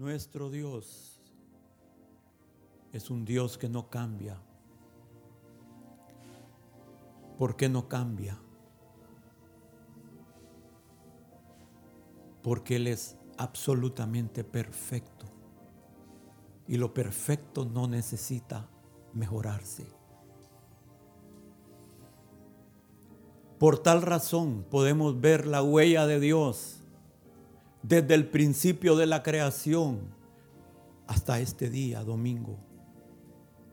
[0.00, 1.20] Nuestro Dios
[2.90, 4.40] es un Dios que no cambia.
[7.36, 8.38] ¿Por qué no cambia?
[12.42, 15.26] Porque Él es absolutamente perfecto.
[16.66, 18.70] Y lo perfecto no necesita
[19.12, 19.86] mejorarse.
[23.58, 26.79] Por tal razón podemos ver la huella de Dios
[27.82, 30.00] desde el principio de la creación
[31.06, 32.58] hasta este día, domingo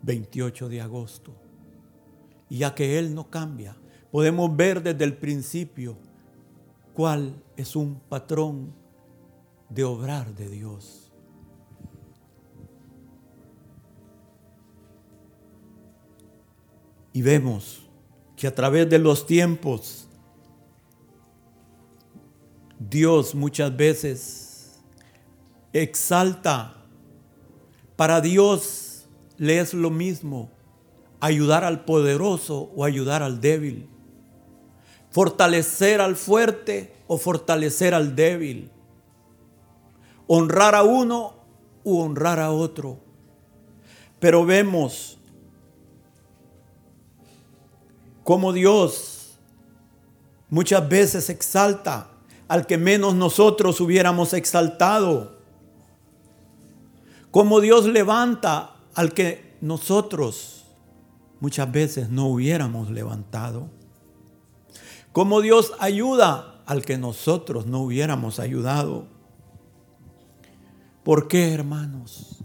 [0.03, 1.33] 28 de agosto.
[2.49, 3.75] Y ya que Él no cambia,
[4.11, 5.97] podemos ver desde el principio
[6.93, 8.73] cuál es un patrón
[9.69, 11.11] de obrar de Dios.
[17.11, 17.87] Y vemos
[18.35, 20.06] que a través de los tiempos,
[22.79, 24.79] Dios muchas veces
[25.73, 26.75] exalta.
[27.95, 30.51] Para Dios le es lo mismo
[31.19, 33.89] ayudar al poderoso o ayudar al débil.
[35.09, 38.69] Fortalecer al fuerte o fortalecer al débil.
[40.27, 41.33] Honrar a uno
[41.83, 42.99] u honrar a otro.
[44.19, 45.17] Pero vemos
[48.23, 49.39] cómo Dios
[50.49, 52.11] muchas veces exalta
[52.47, 55.37] al que menos nosotros hubiéramos exaltado.
[57.31, 60.65] Como Dios levanta al que nosotros
[61.39, 63.69] muchas veces no hubiéramos levantado.
[65.11, 69.07] Como Dios ayuda al que nosotros no hubiéramos ayudado.
[71.03, 72.43] ¿Por qué, hermanos?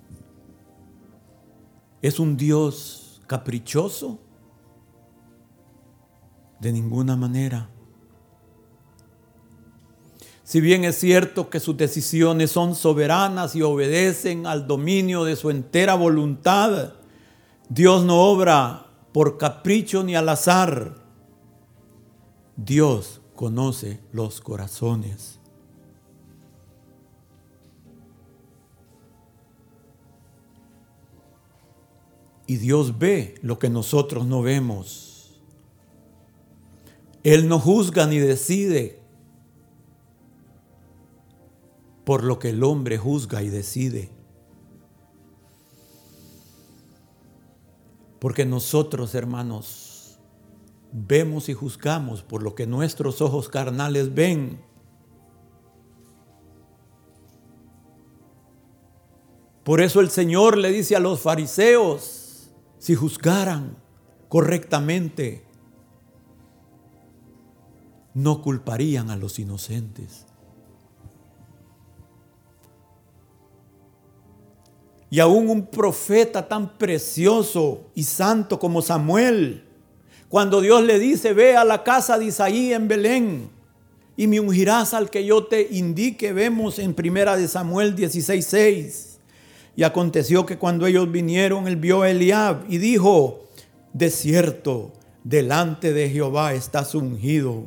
[2.00, 4.20] ¿Es un Dios caprichoso?
[6.60, 7.68] De ninguna manera.
[10.52, 15.48] Si bien es cierto que sus decisiones son soberanas y obedecen al dominio de su
[15.48, 16.92] entera voluntad,
[17.70, 20.96] Dios no obra por capricho ni al azar.
[22.54, 25.38] Dios conoce los corazones.
[32.46, 35.40] Y Dios ve lo que nosotros no vemos.
[37.22, 39.01] Él no juzga ni decide
[42.04, 44.10] por lo que el hombre juzga y decide.
[48.18, 50.18] Porque nosotros, hermanos,
[50.92, 54.60] vemos y juzgamos por lo que nuestros ojos carnales ven.
[59.64, 63.76] Por eso el Señor le dice a los fariseos, si juzgaran
[64.28, 65.44] correctamente,
[68.14, 70.26] no culparían a los inocentes.
[75.12, 79.62] Y aún un profeta tan precioso y santo como Samuel,
[80.30, 83.50] cuando Dios le dice, ve a la casa de Isaí en Belén
[84.16, 89.18] y me ungirás al que yo te indique, vemos en primera de Samuel 16:6.
[89.76, 93.44] Y aconteció que cuando ellos vinieron, él vio a Eliab y dijo,
[93.92, 97.66] de cierto, delante de Jehová estás ungido.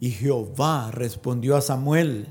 [0.00, 2.26] Y Jehová respondió a Samuel,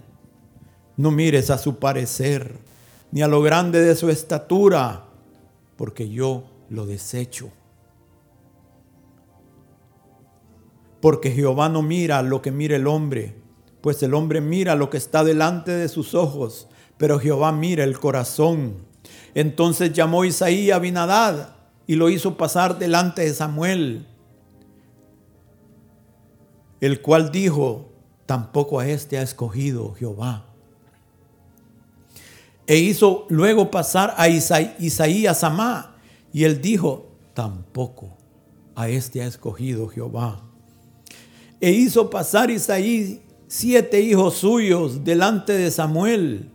[0.98, 2.65] no mires a su parecer
[3.12, 5.06] ni a lo grande de su estatura,
[5.78, 7.52] porque yo lo desecho.
[11.02, 13.36] Porque Jehová no mira lo que mira el hombre,
[13.82, 16.68] pues el hombre mira lo que está delante de sus ojos,
[16.98, 18.86] pero Jehová mira el corazón.
[19.36, 21.56] Entonces llamó Isaí a Binadad
[21.86, 24.08] y lo hizo pasar delante de Samuel,
[26.82, 27.92] el cual dijo,
[28.26, 30.55] tampoco a este ha escogido Jehová
[32.68, 35.96] e hizo luego pasar a Isaí, a Samá.
[36.34, 38.18] Y él dijo, tampoco
[38.76, 40.42] a este ha escogido Jehová.
[41.62, 46.52] E hizo pasar Isaí siete hijos suyos delante de Samuel.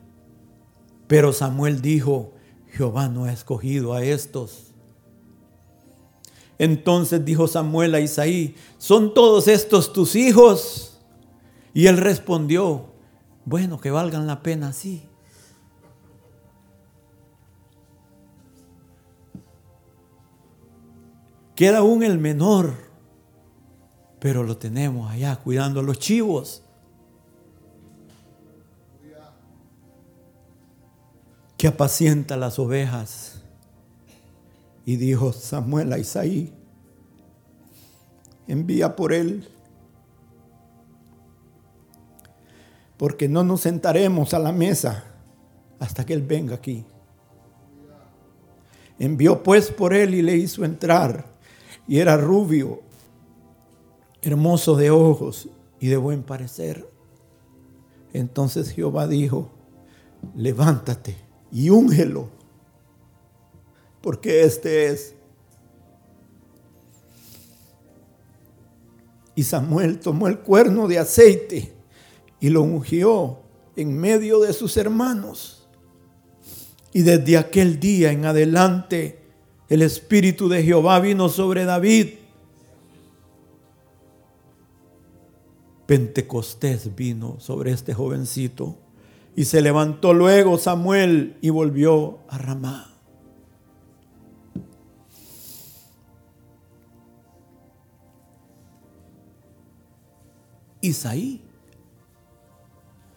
[1.07, 2.33] Pero Samuel dijo,
[2.73, 4.75] Jehová no ha escogido a estos.
[6.59, 10.99] Entonces dijo Samuel a Isaí, ¿son todos estos tus hijos?
[11.73, 12.91] Y él respondió,
[13.45, 15.10] bueno, que valgan la pena, sí.
[21.61, 22.73] Queda aún el menor,
[24.19, 26.63] pero lo tenemos allá cuidando a los chivos.
[31.59, 33.43] Que apacienta las ovejas.
[34.87, 36.51] Y dijo Samuel a Isaí,
[38.49, 39.47] envía por él,
[42.97, 45.05] porque no nos sentaremos a la mesa
[45.79, 46.87] hasta que él venga aquí.
[48.99, 51.30] Envió pues por él y le hizo entrar.
[51.91, 52.83] Y era rubio,
[54.23, 55.49] hermoso de ojos
[55.81, 56.89] y de buen parecer.
[58.13, 59.51] Entonces Jehová dijo,
[60.37, 61.17] levántate
[61.51, 62.29] y úngelo,
[64.03, 65.17] porque este es.
[69.35, 71.73] Y Samuel tomó el cuerno de aceite
[72.39, 73.41] y lo ungió
[73.75, 75.69] en medio de sus hermanos.
[76.93, 79.20] Y desde aquel día en adelante
[79.71, 82.09] el Espíritu de Jehová vino sobre David.
[85.87, 88.77] Pentecostés vino sobre este jovencito.
[89.37, 92.89] Y se levantó luego Samuel y volvió a Ramá.
[100.83, 101.43] Isaí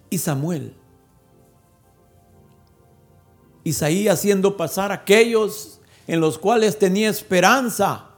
[0.10, 0.76] y Samuel
[3.64, 8.10] Isaías haciendo pasar aquellos en los cuales tenía esperanza,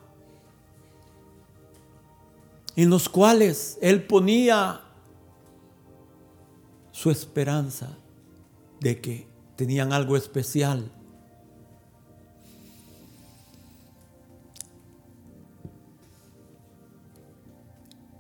[2.76, 4.82] en los cuales él ponía
[6.92, 7.98] su esperanza
[8.80, 10.92] de que tenían algo especial.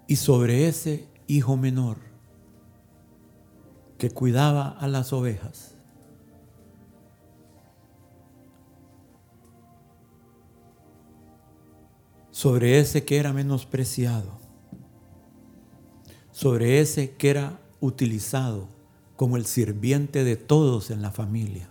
[0.07, 1.97] Y sobre ese hijo menor
[3.97, 5.75] que cuidaba a las ovejas,
[12.35, 14.29] sobre ese que era menospreciado,
[16.33, 18.67] sobre ese que era utilizado
[19.15, 21.69] como el sirviente de todos en la familia.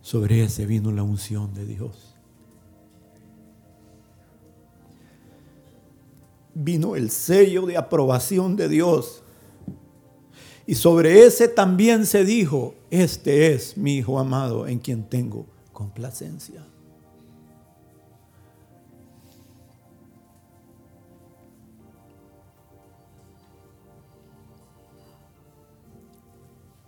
[0.00, 2.14] Sobre ese vino la unción de Dios.
[6.54, 9.24] Vino el sello de aprobación de Dios.
[10.68, 15.51] Y sobre ese también se dijo, este es mi Hijo amado en quien tengo
[15.82, 16.64] complacencia.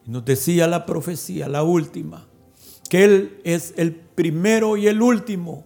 [0.07, 2.29] Nos decía la profecía, la última,
[2.89, 5.65] que Él es el primero y el último.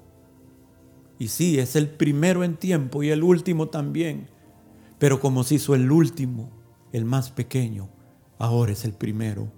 [1.19, 4.29] Y sí, es el primero en tiempo y el último también.
[4.99, 6.51] Pero como se hizo el último,
[6.93, 7.91] el más pequeño,
[8.39, 9.58] ahora es el primero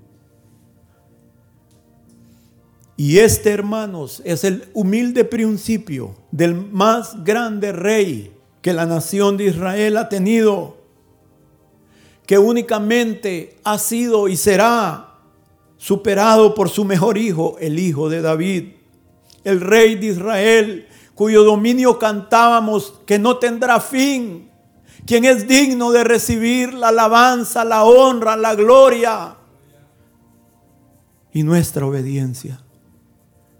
[3.01, 9.45] y este, hermanos, es el humilde principio del más grande rey que la nación de
[9.45, 10.77] Israel ha tenido,
[12.27, 15.15] que únicamente ha sido y será
[15.79, 18.73] superado por su mejor hijo, el hijo de David,
[19.45, 24.51] el rey de Israel, cuyo dominio cantábamos que no tendrá fin,
[25.07, 29.37] quien es digno de recibir la alabanza, la honra, la gloria
[31.33, 32.61] y nuestra obediencia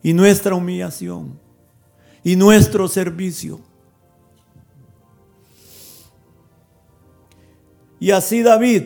[0.03, 1.39] y nuestra humillación
[2.23, 3.61] y nuestro servicio.
[7.99, 8.85] Y así David,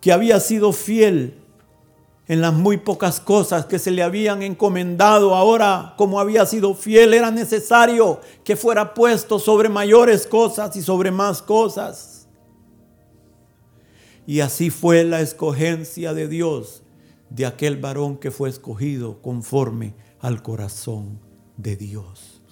[0.00, 1.34] que había sido fiel
[2.28, 7.14] en las muy pocas cosas que se le habían encomendado, ahora como había sido fiel,
[7.14, 12.26] era necesario que fuera puesto sobre mayores cosas y sobre más cosas.
[14.26, 16.82] Y así fue la escogencia de Dios
[17.30, 19.94] de aquel varón que fue escogido conforme
[20.26, 21.20] al corazón
[21.56, 22.42] de Dios.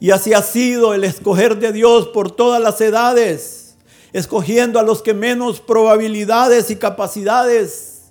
[0.00, 3.76] Y así ha sido el escoger de Dios por todas las edades,
[4.12, 8.06] escogiendo a los que menos probabilidades y capacidades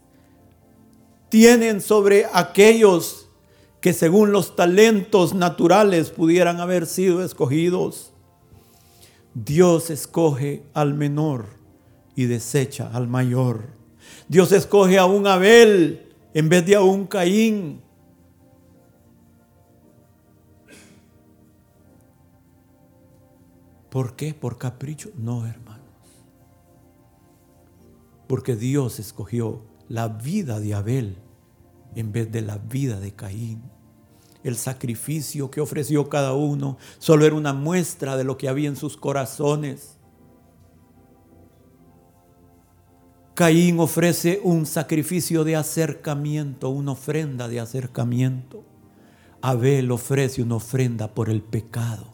[1.27, 3.27] tienen sobre aquellos
[3.81, 8.13] que según los talentos naturales pudieran haber sido escogidos.
[9.33, 11.47] Dios escoge al menor
[12.15, 13.67] y desecha al mayor.
[14.29, 17.82] Dios escoge a un Abel en vez de a un Caín.
[23.90, 24.34] ¿Por qué?
[24.34, 25.12] ¿Por capricho?
[25.16, 25.84] No, hermanos.
[28.28, 31.18] Porque Dios escogió la vida de Abel
[31.94, 33.62] en vez de la vida de Caín.
[34.44, 38.75] El sacrificio que ofreció cada uno solo era una muestra de lo que había en
[38.75, 39.92] sus corazones.
[43.36, 48.63] Caín ofrece un sacrificio de acercamiento, una ofrenda de acercamiento.
[49.42, 52.13] Abel ofrece una ofrenda por el pecado.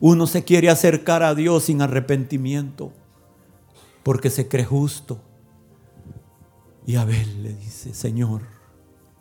[0.00, 2.92] Uno se quiere acercar a Dios sin arrepentimiento
[4.02, 5.18] porque se cree justo.
[6.86, 8.42] Y Abel le dice, Señor,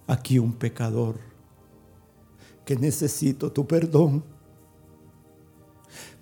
[0.07, 1.19] aquí un pecador
[2.65, 4.25] que necesito tu perdón.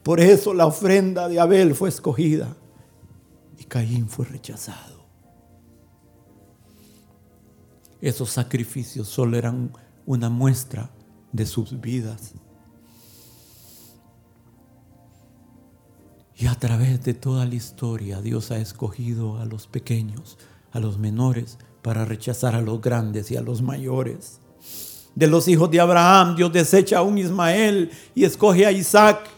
[0.04, 2.56] Por eso la ofrenda de Abel fue escogida
[3.68, 5.06] Caín fue rechazado.
[8.02, 9.72] Esos sacrificios solo eran
[10.06, 10.92] una muestra
[11.32, 12.34] de sus vidas.
[16.38, 20.38] Y a través de toda la historia Dios ha escogido a los pequeños,
[20.72, 24.40] a los menores, para rechazar a los grandes y a los mayores.
[25.16, 29.30] De los hijos de Abraham Dios desecha a un Ismael y escoge a Isaac.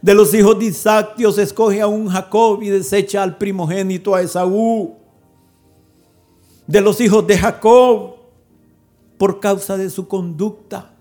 [0.00, 4.22] De los hijos de Isaac Dios escoge a un Jacob y desecha al primogénito a
[4.22, 4.96] Esaú.
[6.66, 8.16] De los hijos de Jacob,
[9.16, 10.94] por causa de su conducta,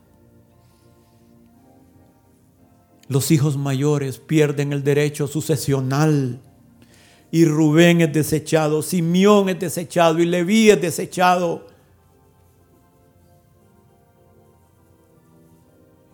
[3.08, 6.42] los hijos mayores pierden el derecho sucesional.
[7.30, 11.68] Y Rubén es desechado, Simeón es desechado y Leví es desechado.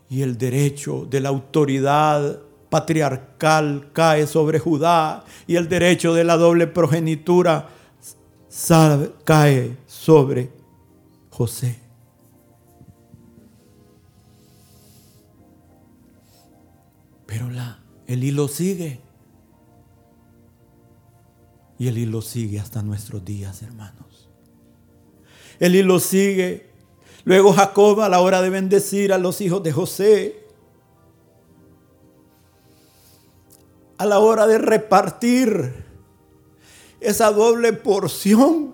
[0.09, 2.39] Y el derecho de la autoridad
[2.73, 7.69] patriarcal cae sobre Judá y el derecho de la doble progenitura
[9.23, 10.51] cae sobre
[11.29, 11.79] José.
[17.27, 19.01] Pero la, el hilo sigue.
[21.77, 24.31] Y el hilo sigue hasta nuestros días, hermanos.
[25.59, 26.71] El hilo sigue.
[27.23, 30.42] Luego Jacob a la hora de bendecir a los hijos de José,
[33.97, 35.73] a la hora de repartir
[36.99, 38.73] esa doble porción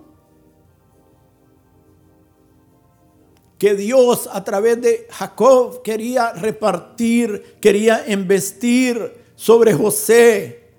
[3.58, 10.70] que Dios a través de Jacob quería repartir, quería investir sobre José,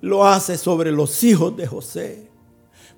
[0.00, 2.28] lo hace sobre los hijos de José.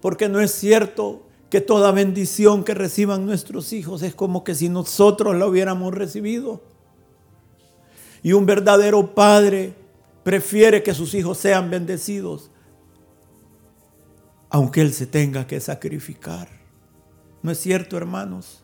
[0.00, 4.70] Porque no es cierto que toda bendición que reciban nuestros hijos es como que si
[4.70, 6.62] nosotros la hubiéramos recibido.
[8.22, 9.74] Y un verdadero padre
[10.22, 12.50] prefiere que sus hijos sean bendecidos,
[14.48, 16.48] aunque él se tenga que sacrificar.
[17.42, 18.62] ¿No es cierto, hermanos?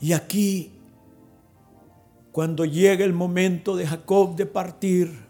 [0.00, 0.72] Y aquí,
[2.30, 5.26] cuando llega el momento de Jacob de partir,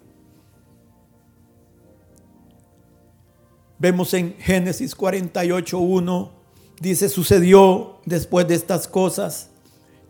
[3.78, 6.30] vemos en Génesis 48.1,
[6.80, 9.48] dice, sucedió después de estas cosas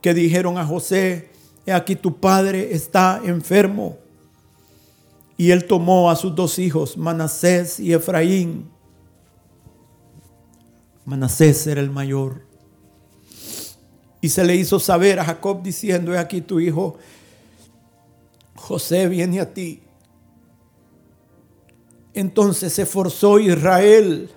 [0.01, 1.31] que dijeron a José,
[1.65, 3.99] he aquí tu padre está enfermo.
[5.37, 8.71] Y él tomó a sus dos hijos, Manasés y Efraín.
[11.05, 12.47] Manasés era el mayor
[14.27, 16.99] y se le hizo saber a Jacob diciendo, he aquí tu hijo
[18.57, 19.83] José viene a ti.
[22.13, 24.29] Entonces se forzó Israel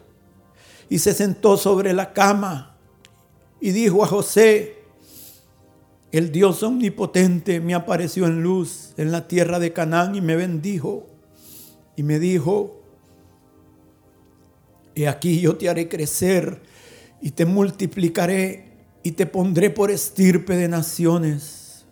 [0.89, 2.77] y se sentó sobre la cama
[3.61, 4.79] y dijo a José,
[6.11, 11.07] el Dios omnipotente me apareció en luz en la tierra de Canaán y me bendijo
[11.95, 12.81] y me dijo,
[14.95, 16.61] he aquí yo te haré crecer
[17.21, 18.69] y te multiplicaré
[19.03, 21.85] y te pondré por estirpe de naciones.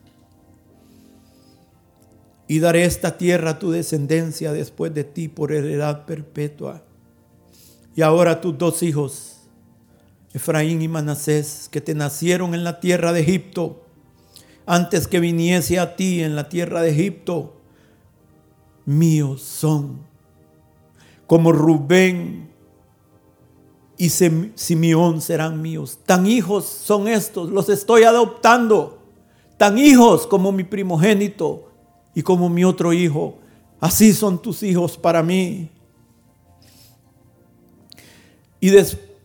[2.47, 6.86] Y daré esta tierra a tu descendencia después de ti por heredad perpetua.
[7.97, 9.37] Y ahora tus dos hijos,
[10.31, 13.81] Efraín y Manasés, que te nacieron en la tierra de Egipto,
[14.67, 17.55] antes que viniese a ti en la tierra de Egipto,
[18.85, 20.05] míos son.
[21.25, 22.51] Como Rubén
[23.97, 25.97] y Simeón serán míos.
[26.05, 28.99] Tan hijos son estos, los estoy adoptando.
[29.57, 31.71] Tan hijos como mi primogénito
[32.13, 33.39] y como mi otro hijo.
[33.79, 35.71] Así son tus hijos para mí.
[38.59, 38.71] Y,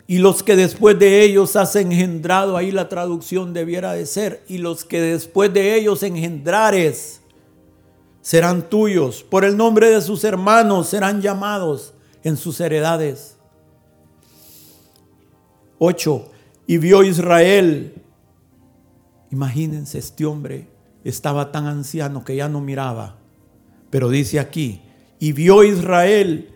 [0.07, 4.59] y los que después de ellos has engendrado, ahí la traducción debiera de ser, y
[4.59, 7.23] los que después de ellos engendrares
[8.21, 9.23] serán tuyos.
[9.23, 13.37] Por el nombre de sus hermanos serán llamados en sus heredades.
[15.79, 16.31] 8.
[16.67, 17.95] Y vio Israel.
[19.31, 20.69] Imagínense, este hombre
[21.05, 23.17] estaba tan anciano que ya no miraba.
[23.91, 24.81] Pero dice aquí,
[25.19, 26.51] y vio Israel,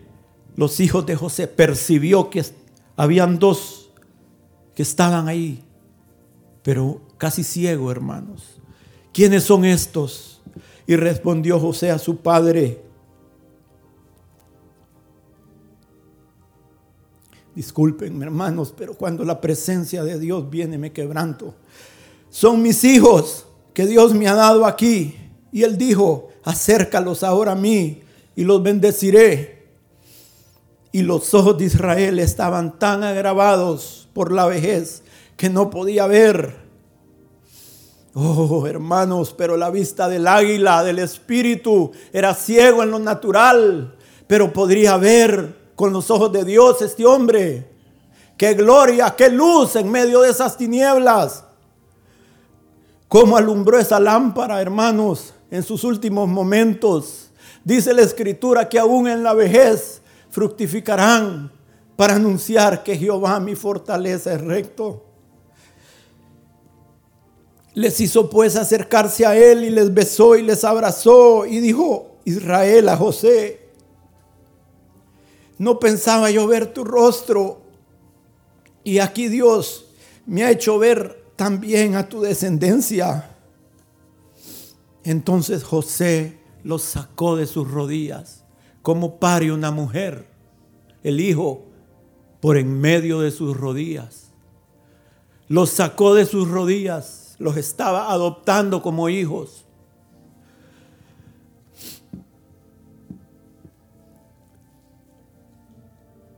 [0.55, 2.43] los hijos de José, percibió que
[2.97, 3.91] habían dos
[4.75, 5.63] que estaban ahí,
[6.63, 8.59] pero casi ciego, hermanos.
[9.13, 10.41] ¿Quiénes son estos?
[10.85, 12.83] Y respondió José a su padre,
[17.57, 21.55] Disculpen, hermanos, pero cuando la presencia de Dios viene me quebranto.
[22.29, 25.15] Son mis hijos que Dios me ha dado aquí.
[25.51, 28.03] Y él dijo, acércalos ahora a mí
[28.35, 29.56] y los bendeciré.
[30.97, 35.03] Y los ojos de Israel estaban tan agravados por la vejez
[35.35, 36.55] que no podía ver.
[38.15, 44.51] Oh, hermanos, pero la vista del águila, del espíritu, era ciego en lo natural, pero
[44.51, 47.69] podría ver con los ojos de Dios este hombre.
[48.35, 51.43] Qué gloria, qué luz en medio de esas tinieblas.
[53.07, 57.29] Cómo alumbró esa lámpara, hermanos, en sus últimos momentos.
[57.63, 60.01] Dice la escritura que aún en la vejez
[60.37, 61.51] fructificarán
[61.95, 65.03] para anunciar que Jehová mi fortaleza es recto.
[67.73, 72.87] Les hizo pues acercarse a él y les besó y les abrazó y dijo Israel
[72.89, 73.71] a José,
[75.57, 77.63] no pensaba yo ver tu rostro
[78.83, 79.87] y aquí Dios
[80.27, 83.27] me ha hecho ver también a tu descendencia.
[85.03, 88.43] Entonces José los sacó de sus rodillas,
[88.87, 90.29] como pare una mujer,
[91.03, 91.65] el hijo,
[92.39, 94.31] por en medio de sus rodillas.
[95.49, 99.65] Los sacó de sus rodillas los estaba adoptando como hijos.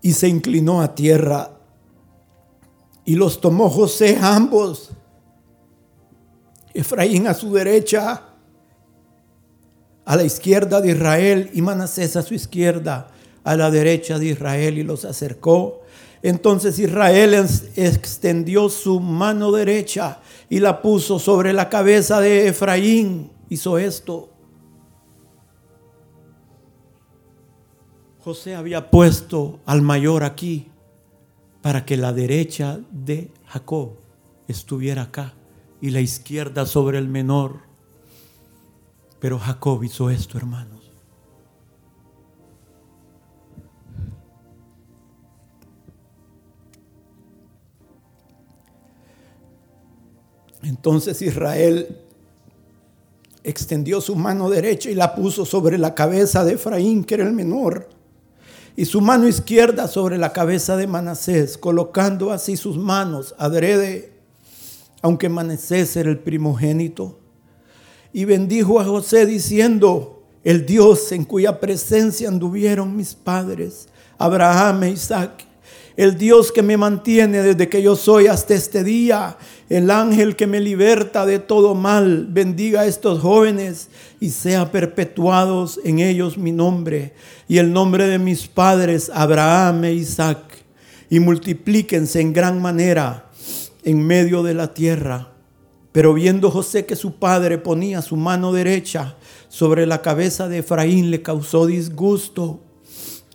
[0.02, 1.52] Y se inclinó a tierra
[3.06, 4.90] y los tomó José ambos,
[6.74, 8.29] Efraín a su derecha,
[10.10, 13.12] a la izquierda de Israel y Manasés a su izquierda,
[13.44, 15.84] a la derecha de Israel y los acercó.
[16.24, 17.36] Entonces Israel
[17.76, 23.30] extendió su mano derecha y la puso sobre la cabeza de Efraín.
[23.50, 24.32] Hizo esto.
[28.24, 30.72] José había puesto al mayor aquí
[31.62, 33.92] para que la derecha de Jacob
[34.48, 35.36] estuviera acá
[35.80, 37.69] y la izquierda sobre el menor.
[39.20, 40.80] Pero Jacob hizo esto, hermanos.
[50.62, 51.98] Entonces Israel
[53.44, 57.34] extendió su mano derecha y la puso sobre la cabeza de Efraín, que era el
[57.34, 57.90] menor,
[58.76, 64.14] y su mano izquierda sobre la cabeza de Manasés, colocando así sus manos adrede,
[65.02, 67.19] aunque Manasés era el primogénito.
[68.14, 74.92] Y bendijo a José diciendo, el Dios en cuya presencia anduvieron mis padres, Abraham e
[74.92, 75.46] Isaac,
[76.00, 80.48] el Dios que me mantiene desde que yo soy hasta este día, el ángel que
[80.48, 83.90] me liberta de todo mal, bendiga a estos jóvenes
[84.22, 87.14] y sea perpetuados en ellos mi nombre
[87.50, 90.40] y el nombre de mis padres Abraham e Isaac,
[91.10, 93.30] y multiplíquense en gran manera
[93.84, 95.34] en medio de la tierra.
[96.00, 99.18] Pero viendo José que su padre ponía su mano derecha
[99.50, 102.62] sobre la cabeza de Efraín, le causó disgusto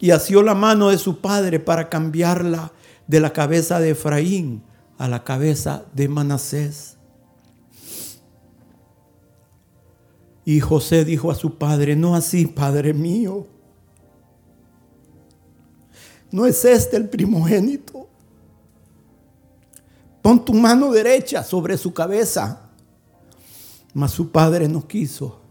[0.01, 2.73] y asió la mano de su padre para cambiarla
[3.07, 4.63] de la cabeza de Efraín
[4.97, 6.97] a la cabeza de Manasés.
[10.47, 13.47] Y José dijo a su padre, no así, padre mío.
[16.31, 18.04] No es este el primogénito.
[20.25, 22.71] Pon tu mano derecha sobre su cabeza.
[23.93, 25.43] Mas su padre no quiso.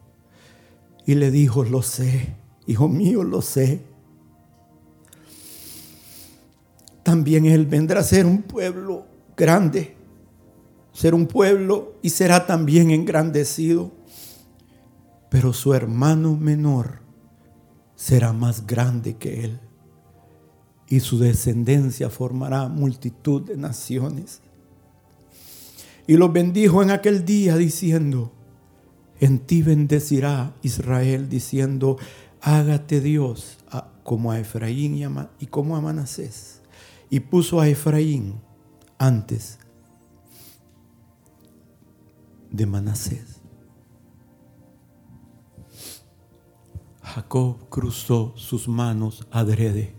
[1.05, 2.33] Y le dijo, lo sé,
[2.65, 3.93] hijo mío, lo sé.
[7.03, 9.05] también Él vendrá a ser un pueblo
[9.37, 9.95] grande,
[10.93, 13.91] ser un pueblo y será también engrandecido.
[15.29, 17.01] Pero su hermano menor
[17.95, 19.59] será más grande que Él
[20.87, 24.41] y su descendencia formará multitud de naciones.
[26.07, 28.31] Y los bendijo en aquel día diciendo,
[29.19, 31.97] en ti bendecirá Israel, diciendo,
[32.41, 33.57] hágate Dios
[34.03, 34.95] como a Efraín
[35.39, 36.61] y como a Manasés
[37.09, 38.41] y puso a Efraín
[38.97, 39.59] antes
[42.49, 43.41] de Manasés.
[47.01, 49.95] Jacob cruzó sus manos adrede.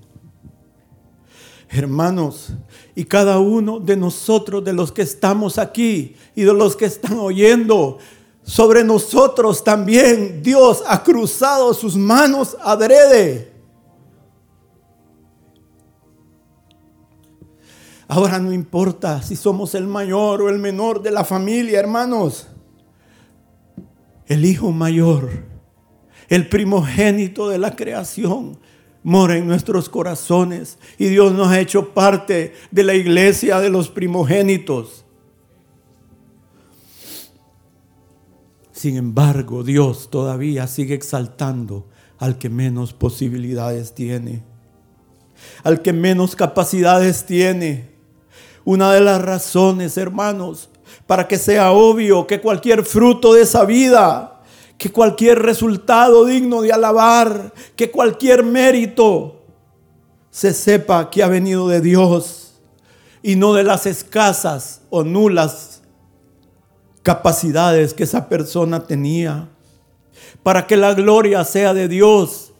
[1.76, 2.52] Hermanos,
[2.94, 7.18] y cada uno de nosotros, de los que estamos aquí y de los que están
[7.18, 7.98] oyendo,
[8.44, 13.52] sobre nosotros también Dios ha cruzado sus manos adrede.
[18.06, 22.46] Ahora no importa si somos el mayor o el menor de la familia, hermanos.
[24.26, 25.28] El hijo mayor,
[26.28, 28.60] el primogénito de la creación,
[29.04, 33.88] mora en nuestros corazones y Dios nos ha hecho parte de la iglesia de los
[33.88, 35.04] primogénitos.
[38.72, 41.86] Sin embargo, Dios todavía sigue exaltando
[42.18, 44.42] al que menos posibilidades tiene.
[45.62, 47.90] al que menos capacidades tiene.
[48.64, 50.70] Una de las razones, hermanos,
[51.06, 54.33] para que sea obvio que cualquier fruto de esa vida,
[54.78, 59.42] que cualquier resultado digno de alabar, que cualquier mérito
[60.30, 62.54] se sepa que ha venido de Dios
[63.22, 65.82] y no de las escasas o nulas
[67.02, 69.48] capacidades que esa persona tenía.
[70.42, 72.52] Para que la gloria sea de Dios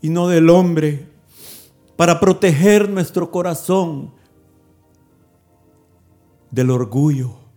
[0.00, 1.08] y no del hombre.
[1.96, 4.12] Para proteger nuestro corazón
[6.50, 7.47] del orgullo.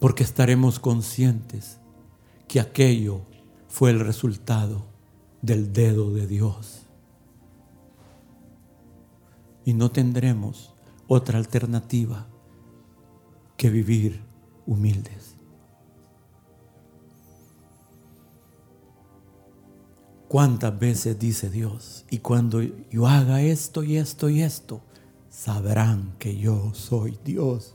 [0.00, 1.78] Porque estaremos conscientes
[2.48, 3.20] que aquello
[3.68, 4.84] fue el resultado
[5.42, 6.86] del dedo de Dios.
[9.64, 10.74] Y no tendremos
[11.06, 12.26] otra alternativa
[13.56, 14.22] que vivir
[14.66, 15.36] humildes.
[20.30, 22.06] ¿Cuántas veces dice Dios?
[22.08, 24.80] Y cuando yo haga esto y esto y esto,
[25.28, 27.74] sabrán que yo soy Dios.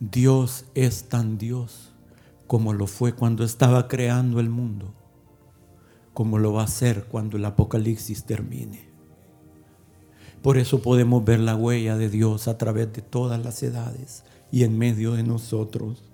[0.00, 1.92] Dios es tan Dios
[2.46, 4.94] como lo fue cuando estaba creando el mundo,
[6.14, 8.88] como lo va a ser cuando el Apocalipsis termine.
[10.40, 14.62] Por eso podemos ver la huella de Dios a través de todas las edades y
[14.62, 16.04] en medio de nosotros.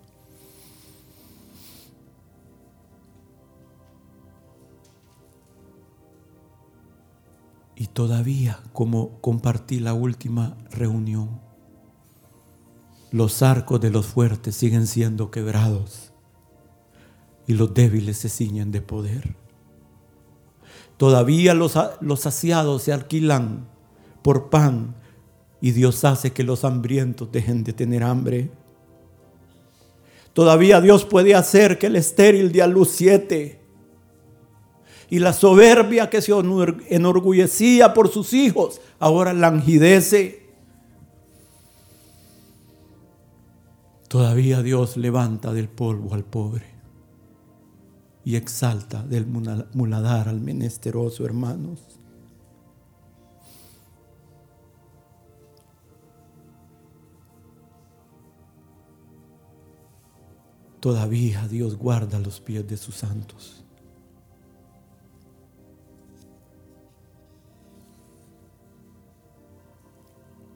[7.76, 11.43] Y todavía, como compartí la última reunión,
[13.14, 16.10] los arcos de los fuertes siguen siendo quebrados
[17.46, 19.36] y los débiles se ciñen de poder.
[20.96, 23.68] Todavía los, los saciados se alquilan
[24.22, 24.96] por pan
[25.60, 28.50] y Dios hace que los hambrientos dejen de tener hambre.
[30.32, 33.60] Todavía Dios puede hacer que el estéril dé a luz siete.
[35.08, 36.32] Y la soberbia que se
[36.88, 40.43] enorgullecía por sus hijos, ahora languidece.
[44.14, 46.66] Todavía Dios levanta del polvo al pobre
[48.24, 51.80] y exalta del muladar al menesteroso, hermanos.
[60.78, 63.64] todavía Dios guarda los pies de sus santos.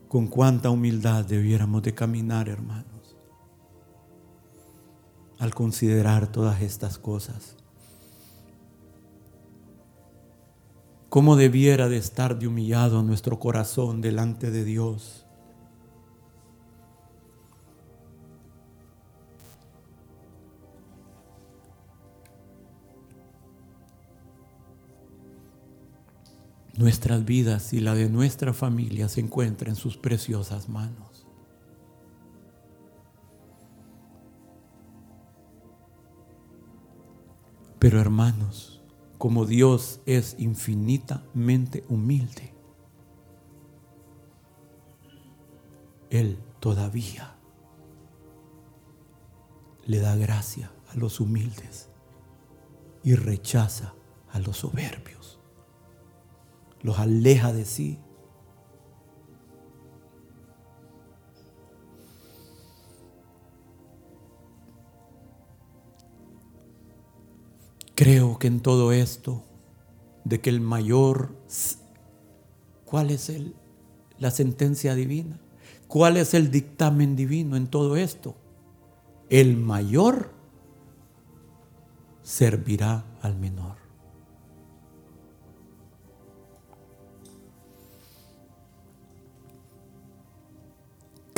[0.07, 2.98] Con cuánta humildad debiéramos de caminar, hermanos,
[5.39, 7.57] al considerar todas estas cosas.
[11.09, 15.25] ¿Cómo debiera de estar de humillado nuestro corazón delante de Dios?
[26.79, 31.28] nuestras vidas y la de nuestra familia se encuentra en sus preciosas manos.
[37.79, 38.83] Pero hermanos,
[39.19, 42.55] como Dios es infinitamente humilde,
[46.11, 47.37] Él todavía
[49.85, 51.91] le da gracia a los humildes
[53.03, 53.95] y rechaza
[54.31, 55.39] a los soberbios
[56.83, 57.99] los aleja de sí.
[67.99, 69.43] Creo que en todo esto,
[70.23, 71.35] de que el mayor,
[72.85, 73.57] ¿cuál es el,
[74.21, 75.41] la sentencia divina?
[75.89, 78.37] ¿Cuál es el dictamen divino en todo esto?
[79.31, 80.31] El mayor
[82.23, 83.88] servirá al menor.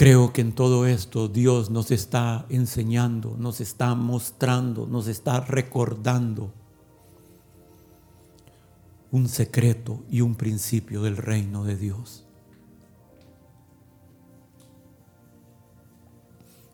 [0.00, 6.54] Creo que en todo esto Dios nos está enseñando, nos está mostrando, nos está recordando
[9.10, 12.24] un secreto y un principio del reino de Dios.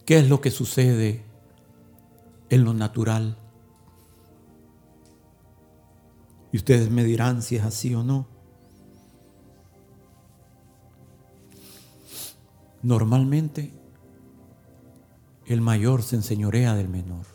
[0.05, 1.25] ¿Qué es lo que sucede
[2.49, 3.37] en lo natural?
[6.53, 8.36] Y ustedes me dirán si es así o no.
[12.87, 13.73] Normalmente
[15.45, 17.27] el mayor se enseñorea del menor.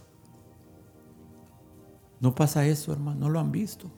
[2.21, 3.91] No pasa eso, hermano, no lo han visto.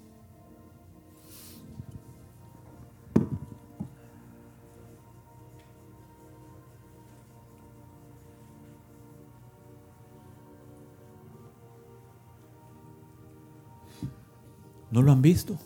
[14.90, 15.60] ¿No lo han visto?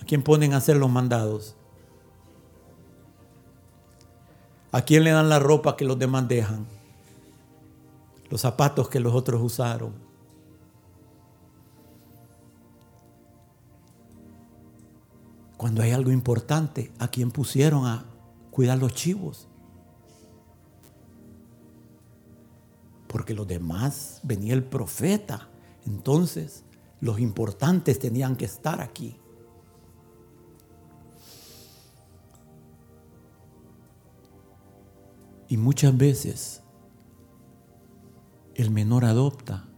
[0.00, 1.56] ¿A quién ponen a hacer los mandados?
[4.74, 6.66] ¿A quién le dan la ropa que los demás dejan?
[8.28, 9.92] Los zapatos que los otros usaron.
[15.56, 18.04] Cuando hay algo importante, ¿a quién pusieron a
[18.50, 19.46] cuidar los chivos?
[23.06, 25.50] Porque los demás venía el profeta.
[25.86, 26.64] Entonces,
[27.00, 29.20] los importantes tenían que estar aquí.
[35.54, 36.64] Y muchas veces
[38.56, 39.68] el menor adopta.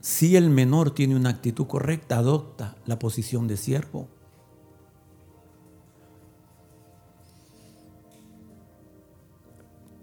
[0.00, 4.08] Si el menor tiene una actitud correcta, adopta la posición de siervo.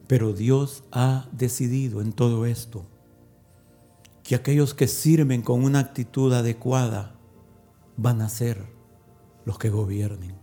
[0.07, 2.87] Pero Dios ha decidido en todo esto
[4.23, 7.15] que aquellos que sirven con una actitud adecuada
[7.95, 8.65] van a ser
[9.45, 10.36] los que gobiernen.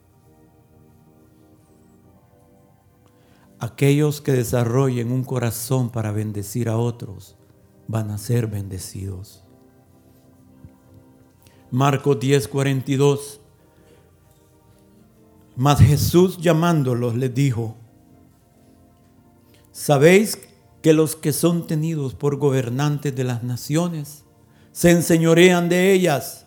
[3.65, 7.35] Aquellos que desarrollen un corazón para bendecir a otros
[7.89, 9.43] van a ser bendecidos.
[11.71, 13.41] Marcos 10:42.
[15.57, 17.75] Mas Jesús llamándolos les dijo,
[19.73, 20.39] ¿sabéis
[20.83, 24.25] que los que son tenidos por gobernantes de las naciones
[24.73, 26.45] se enseñorean de ellas?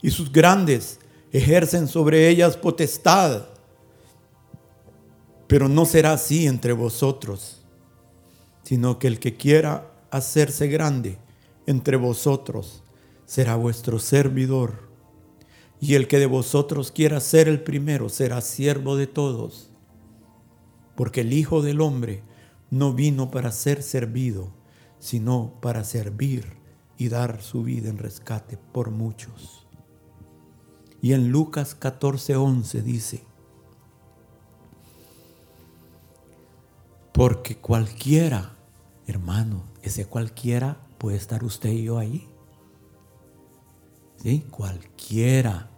[0.00, 1.00] Y sus grandes
[1.32, 3.53] ejercen sobre ellas potestad
[5.46, 7.64] pero no será así entre vosotros,
[8.62, 11.18] sino que el que quiera hacerse grande
[11.66, 12.82] entre vosotros
[13.26, 14.88] será vuestro servidor.
[15.80, 19.70] Y el que de vosotros quiera ser el primero será siervo de todos.
[20.94, 22.22] Porque el Hijo del Hombre
[22.70, 24.52] no vino para ser servido,
[24.98, 26.56] sino para servir
[26.96, 29.66] y dar su vida en rescate por muchos.
[31.02, 33.24] Y en Lucas 14:11 dice,
[37.14, 38.56] Porque cualquiera,
[39.06, 42.28] hermano, ese cualquiera puede estar usted y yo ahí.
[44.20, 44.44] ¿Sí?
[44.50, 45.70] Cualquiera.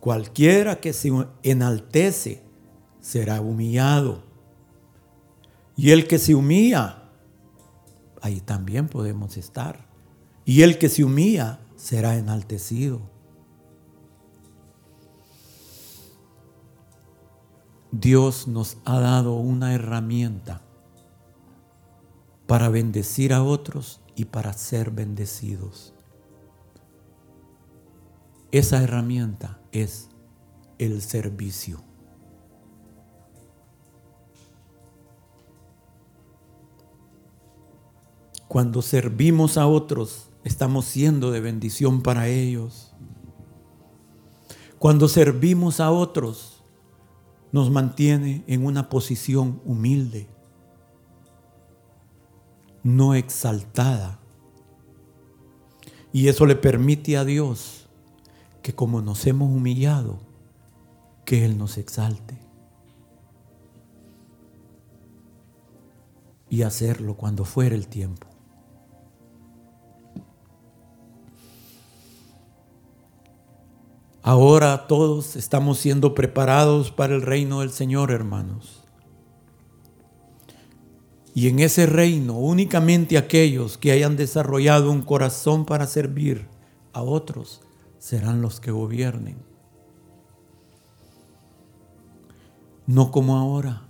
[0.00, 2.42] Cualquiera que se enaltece
[2.98, 4.24] será humillado.
[5.76, 7.10] Y el que se humilla,
[8.22, 9.86] ahí también podemos estar.
[10.46, 13.02] Y el que se humilla será enaltecido.
[17.90, 20.62] Dios nos ha dado una herramienta
[22.46, 25.94] para bendecir a otros y para ser bendecidos.
[28.50, 30.08] Esa herramienta es
[30.78, 31.82] el servicio.
[38.48, 42.94] Cuando servimos a otros, estamos siendo de bendición para ellos.
[44.78, 46.47] Cuando servimos a otros,
[47.52, 50.28] nos mantiene en una posición humilde,
[52.82, 54.18] no exaltada.
[56.12, 57.88] Y eso le permite a Dios
[58.62, 60.18] que como nos hemos humillado,
[61.24, 62.38] que Él nos exalte.
[66.50, 68.27] Y hacerlo cuando fuera el tiempo.
[74.28, 78.84] Ahora todos estamos siendo preparados para el reino del Señor, hermanos.
[81.34, 86.46] Y en ese reino únicamente aquellos que hayan desarrollado un corazón para servir
[86.92, 87.62] a otros
[87.98, 89.38] serán los que gobiernen.
[92.86, 93.88] No como ahora,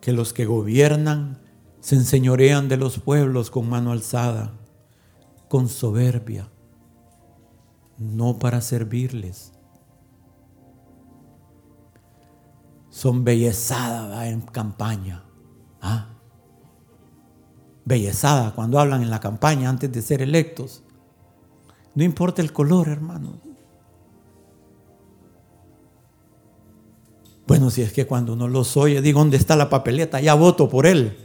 [0.00, 1.40] que los que gobiernan
[1.80, 4.54] se enseñorean de los pueblos con mano alzada,
[5.48, 6.48] con soberbia
[7.98, 9.52] no para servirles.
[12.90, 15.24] Son bellezadas en campaña.
[15.80, 16.08] ¿Ah?
[17.84, 20.82] Bellezada cuando hablan en la campaña antes de ser electos.
[21.94, 23.40] No importa el color, hermano.
[27.46, 30.20] Bueno, si es que cuando uno los oye, digo, ¿dónde está la papeleta?
[30.20, 31.16] Ya voto por él.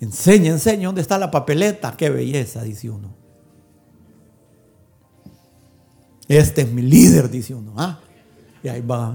[0.00, 1.96] Enseña, enseña, ¿dónde está la papeleta?
[1.96, 3.25] Qué belleza, dice uno.
[6.28, 7.74] Este es mi líder, dice uno.
[7.76, 8.00] ¿ah?
[8.62, 9.14] Y ahí va,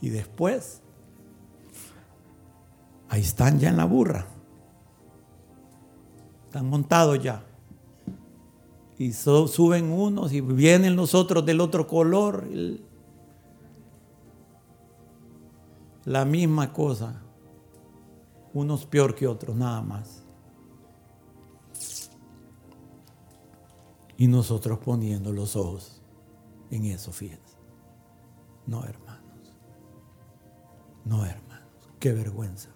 [0.00, 0.80] Y después,
[3.08, 4.26] ahí están ya en la burra.
[6.46, 7.44] Están montados ya.
[8.98, 12.46] Y suben unos y vienen los otros del otro color.
[16.04, 17.22] La misma cosa.
[18.52, 20.19] Unos peor que otros, nada más.
[24.20, 26.02] Y nosotros poniendo los ojos
[26.70, 27.56] en eso, fíjense.
[28.66, 29.56] No, hermanos.
[31.06, 31.88] No, hermanos.
[31.98, 32.68] Qué vergüenza.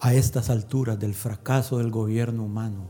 [0.00, 2.88] A estas alturas del fracaso del gobierno humano,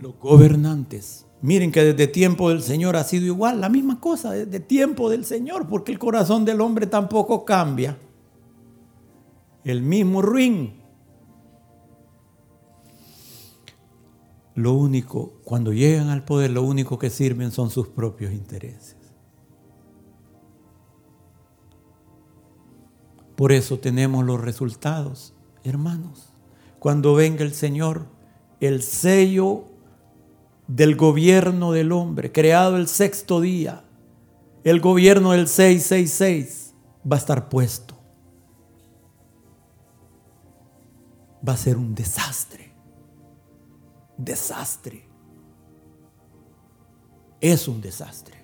[0.00, 1.25] los gobernantes.
[1.42, 5.24] Miren que desde tiempo del Señor ha sido igual, la misma cosa, desde tiempo del
[5.24, 7.98] Señor, porque el corazón del hombre tampoco cambia.
[9.62, 10.82] El mismo ruin.
[14.54, 18.96] Lo único, cuando llegan al poder, lo único que sirven son sus propios intereses.
[23.36, 26.32] Por eso tenemos los resultados, hermanos.
[26.78, 28.06] Cuando venga el Señor,
[28.60, 29.75] el sello
[30.66, 33.84] del gobierno del hombre, creado el sexto día,
[34.64, 36.74] el gobierno del 666,
[37.10, 37.94] va a estar puesto.
[41.46, 42.74] Va a ser un desastre.
[44.16, 45.06] Desastre.
[47.40, 48.35] Es un desastre.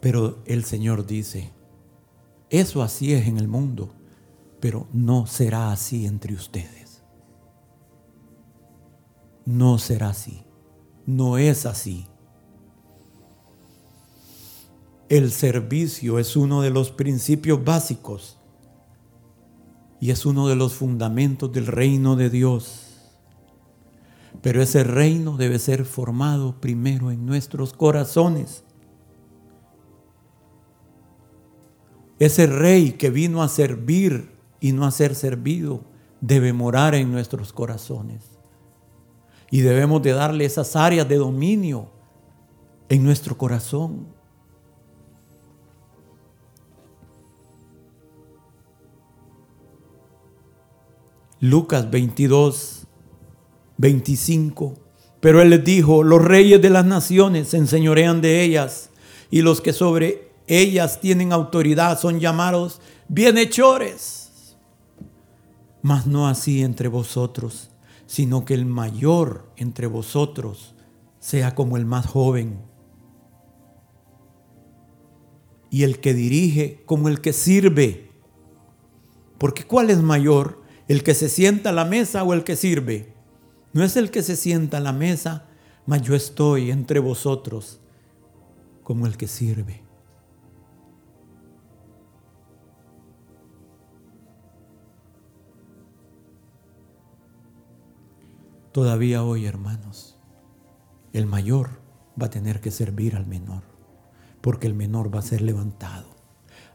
[0.00, 1.52] Pero el Señor dice,
[2.50, 3.94] eso así es en el mundo,
[4.60, 7.02] pero no será así entre ustedes.
[9.44, 10.44] No será así.
[11.06, 12.06] No es así.
[15.08, 18.38] El servicio es uno de los principios básicos
[20.00, 22.84] y es uno de los fundamentos del reino de Dios.
[24.42, 28.64] Pero ese reino debe ser formado primero en nuestros corazones
[32.18, 35.82] Ese rey que vino a servir y no a ser servido
[36.20, 38.38] debe morar en nuestros corazones.
[39.50, 41.88] Y debemos de darle esas áreas de dominio
[42.88, 44.08] en nuestro corazón.
[51.40, 52.86] Lucas 22,
[53.76, 54.74] 25.
[55.20, 58.90] Pero él les dijo, los reyes de las naciones se enseñorean de ellas
[59.30, 64.56] y los que sobre ellas tienen autoridad, son llamados bienhechores.
[65.82, 67.70] Mas no así entre vosotros,
[68.06, 70.74] sino que el mayor entre vosotros
[71.20, 72.58] sea como el más joven.
[75.70, 78.10] Y el que dirige como el que sirve.
[79.36, 80.62] Porque ¿cuál es mayor?
[80.88, 83.12] ¿El que se sienta a la mesa o el que sirve?
[83.74, 85.46] No es el que se sienta a la mesa,
[85.86, 87.80] mas yo estoy entre vosotros
[88.82, 89.87] como el que sirve.
[98.72, 100.16] Todavía hoy, hermanos,
[101.12, 101.80] el mayor
[102.20, 103.62] va a tener que servir al menor,
[104.40, 106.06] porque el menor va a ser levantado.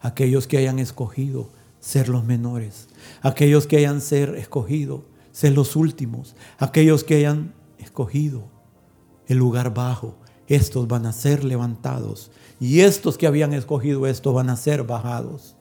[0.02, 2.88] Aquellos que hayan escogido ser los menores,
[3.22, 8.48] aquellos que hayan ser escogido ser los últimos, aquellos que hayan escogido
[9.28, 10.16] el lugar bajo,
[10.48, 15.56] estos van a ser levantados y estos que habían escogido esto van a ser bajados.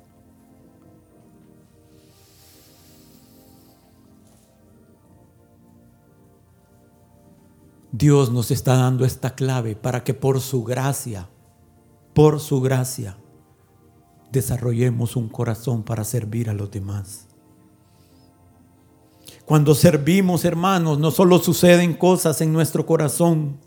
[7.93, 11.29] Dios nos está dando esta clave para que por su gracia,
[12.15, 13.19] por su gracia,
[14.33, 17.29] desarrollemos un corazón para servir a los demás.
[19.45, 23.59] Cuando servimos, hermanos, no solo suceden cosas en nuestro corazón,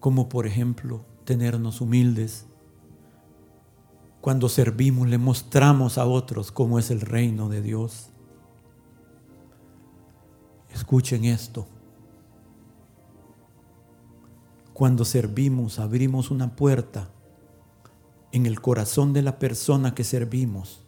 [0.00, 2.44] como por ejemplo tenernos humildes.
[4.20, 8.11] Cuando servimos le mostramos a otros cómo es el reino de Dios.
[10.72, 11.66] Escuchen esto.
[14.72, 17.10] Cuando servimos, abrimos una puerta
[18.32, 20.82] en el corazón de la persona que servimos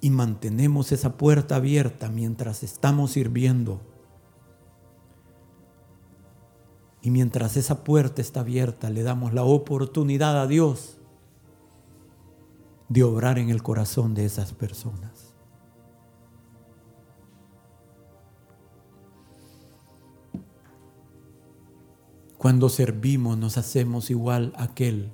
[0.00, 3.80] y mantenemos esa puerta abierta mientras estamos sirviendo.
[7.00, 10.98] Y mientras esa puerta está abierta, le damos la oportunidad a Dios
[12.88, 15.17] de obrar en el corazón de esas personas.
[22.38, 25.10] Cuando servimos nos hacemos igual a aquel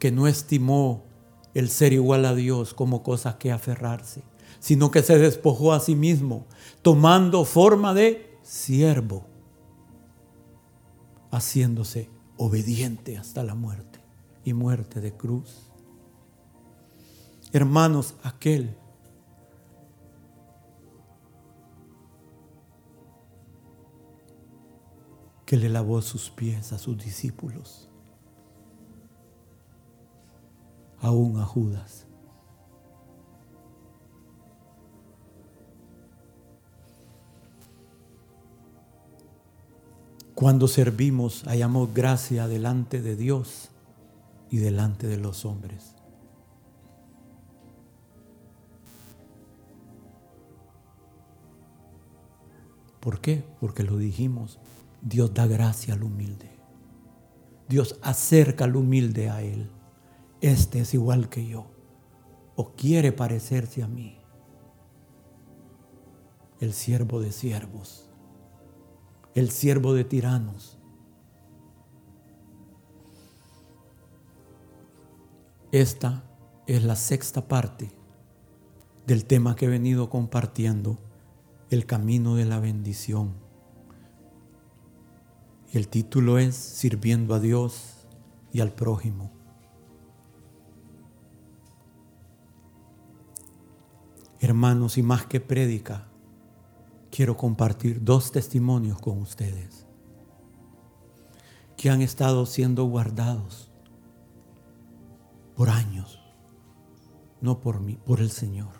[0.00, 1.04] que no estimó
[1.54, 4.22] el ser igual a Dios como cosa que aferrarse,
[4.58, 6.46] sino que se despojó a sí mismo,
[6.82, 9.26] tomando forma de siervo.
[11.30, 14.00] haciéndose obediente hasta la muerte
[14.44, 15.70] y muerte de cruz.
[17.52, 18.74] Hermanos, aquel
[25.48, 27.88] que le lavó sus pies a sus discípulos,
[31.00, 32.06] aún a Judas.
[40.34, 43.70] Cuando servimos, hallamos gracia delante de Dios
[44.50, 45.94] y delante de los hombres.
[53.00, 53.46] ¿Por qué?
[53.60, 54.58] Porque lo dijimos
[55.00, 56.50] Dios da gracia al humilde.
[57.68, 59.70] Dios acerca al humilde a Él.
[60.40, 61.66] Este es igual que yo.
[62.56, 64.18] O quiere parecerse a mí.
[66.60, 68.10] El siervo de siervos.
[69.34, 70.78] El siervo de tiranos.
[75.70, 76.24] Esta
[76.66, 77.92] es la sexta parte
[79.06, 80.98] del tema que he venido compartiendo,
[81.70, 83.47] el camino de la bendición.
[85.70, 88.06] Y el título es Sirviendo a Dios
[88.52, 89.30] y al prójimo.
[94.40, 96.08] Hermanos, y más que prédica,
[97.10, 99.84] quiero compartir dos testimonios con ustedes
[101.76, 103.70] que han estado siendo guardados
[105.54, 106.20] por años,
[107.40, 108.72] no por mí, por el Señor.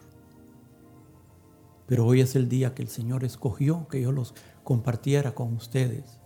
[1.87, 4.35] Pero hoy es el día que el Señor escogió que yo los
[4.65, 6.18] compartiera con ustedes.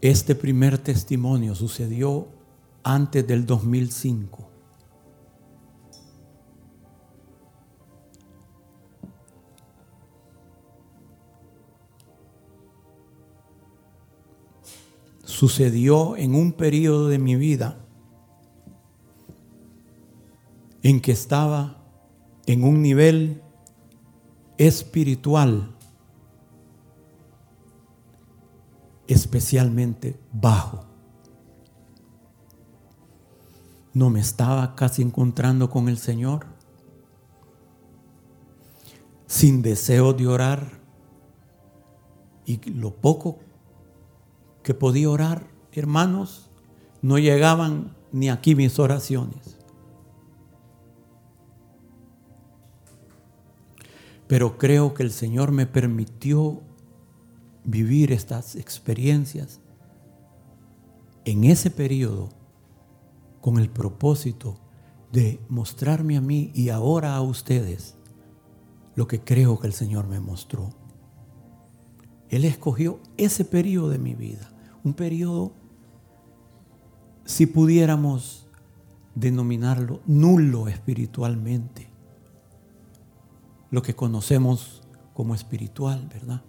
[0.00, 2.28] Este primer testimonio sucedió
[2.82, 4.50] antes del 2005.
[15.24, 17.78] Sucedió en un periodo de mi vida
[20.82, 21.82] en que estaba
[22.46, 23.42] en un nivel
[24.56, 25.75] espiritual
[29.08, 30.84] especialmente bajo.
[33.92, 36.46] No me estaba casi encontrando con el Señor,
[39.26, 40.80] sin deseo de orar,
[42.44, 43.38] y lo poco
[44.62, 46.50] que podía orar, hermanos,
[47.02, 49.56] no llegaban ni aquí mis oraciones.
[54.26, 56.60] Pero creo que el Señor me permitió
[57.66, 59.60] vivir estas experiencias
[61.24, 62.30] en ese periodo
[63.40, 64.56] con el propósito
[65.12, 67.96] de mostrarme a mí y ahora a ustedes
[68.94, 70.70] lo que creo que el Señor me mostró.
[72.28, 74.50] Él escogió ese periodo de mi vida,
[74.84, 75.52] un periodo,
[77.24, 78.46] si pudiéramos
[79.14, 81.90] denominarlo, nulo espiritualmente,
[83.70, 86.42] lo que conocemos como espiritual, ¿verdad?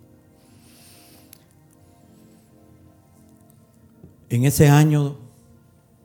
[4.29, 5.17] En ese año,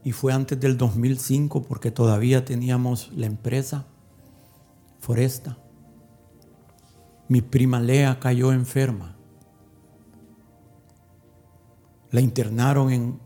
[0.05, 3.87] y fue antes del 2005 porque todavía teníamos la empresa
[5.01, 5.59] Foresta,
[7.29, 9.17] mi prima Lea cayó enferma.
[12.11, 13.21] La internaron en,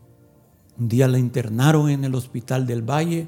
[0.79, 3.27] un día la internaron en el hospital del Valle.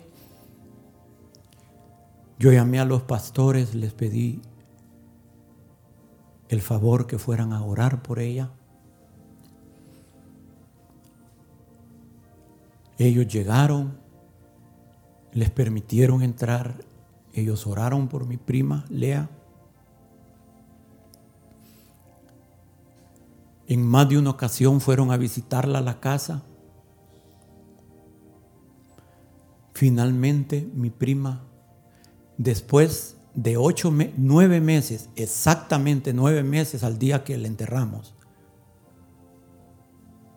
[2.39, 4.41] Yo llamé a los pastores, les pedí
[6.47, 8.49] el favor que fueran a orar por ella.
[12.99, 13.97] Ellos llegaron,
[15.31, 16.83] les permitieron entrar,
[17.33, 19.29] ellos oraron por mi prima Lea.
[23.67, 26.43] En más de una ocasión fueron a visitarla a la casa.
[29.73, 31.45] Finalmente mi prima,
[32.37, 38.13] después de ocho, nueve meses, exactamente nueve meses al día que la enterramos,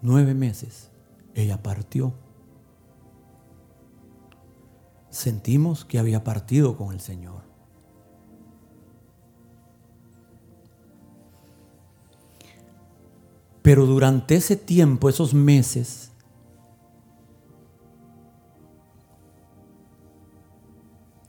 [0.01, 0.93] nueve meses,
[1.35, 2.15] ella partió
[5.13, 7.43] sentimos que había partido con el Señor.
[13.61, 16.11] Pero durante ese tiempo, esos meses,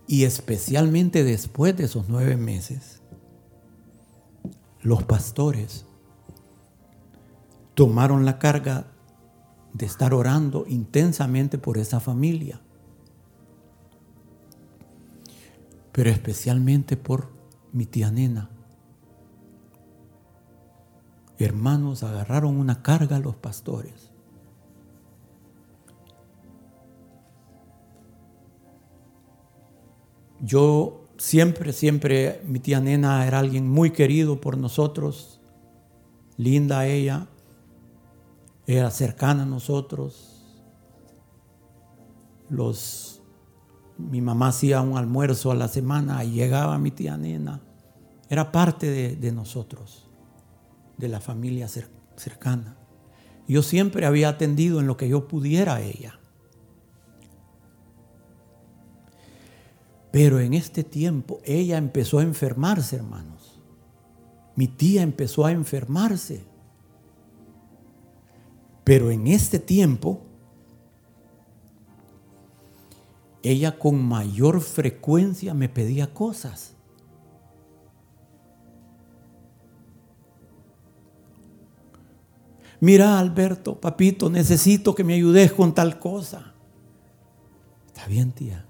[0.08, 3.02] y especialmente después de esos nueve meses,
[4.82, 5.86] los pastores
[7.74, 8.88] tomaron la carga
[9.74, 12.62] de estar orando intensamente por esa familia
[15.94, 17.30] pero especialmente por
[17.72, 18.50] mi tía nena.
[21.38, 24.12] Hermanos, agarraron una carga a los pastores.
[30.41, 35.39] Yo siempre, siempre, mi tía nena era alguien muy querido por nosotros,
[36.38, 37.28] linda ella,
[38.66, 40.30] era cercana a nosotros.
[42.50, 43.12] Los,
[43.98, 47.62] mi mamá hacía un almuerzo a la semana y llegaba mi tía nena.
[48.30, 50.10] Era parte de, de nosotros,
[50.98, 51.68] de la familia
[52.16, 52.78] cercana.
[53.48, 56.20] Yo siempre había atendido en lo que yo pudiera a ella.
[60.12, 63.60] Pero en este tiempo ella empezó a enfermarse, hermanos.
[64.56, 66.46] Mi tía empezó a enfermarse.
[68.84, 70.22] Pero en este tiempo,
[73.44, 76.74] ella con mayor frecuencia me pedía cosas.
[82.80, 86.54] Mira, Alberto, papito, necesito que me ayudes con tal cosa.
[87.88, 88.66] Está bien, tía.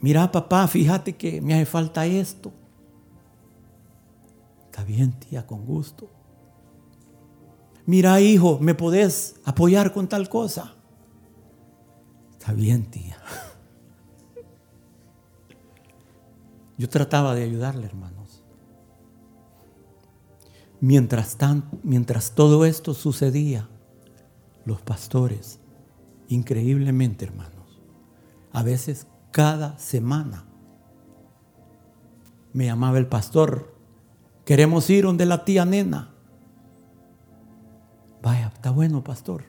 [0.00, 2.52] Mira, papá, fíjate que me hace falta esto.
[4.66, 6.10] Está bien, tía, con gusto.
[7.86, 10.74] Mira, hijo, ¿me podés apoyar con tal cosa?
[12.42, 13.16] Está bien, tía.
[16.76, 18.42] Yo trataba de ayudarle, hermanos.
[20.80, 21.38] Mientras,
[21.84, 23.68] mientras todo esto sucedía,
[24.64, 25.60] los pastores,
[26.26, 27.80] increíblemente, hermanos,
[28.50, 30.44] a veces cada semana.
[32.52, 33.72] Me llamaba el pastor,
[34.44, 36.12] queremos ir donde la tía nena.
[38.20, 39.44] Vaya, está bueno, pastor.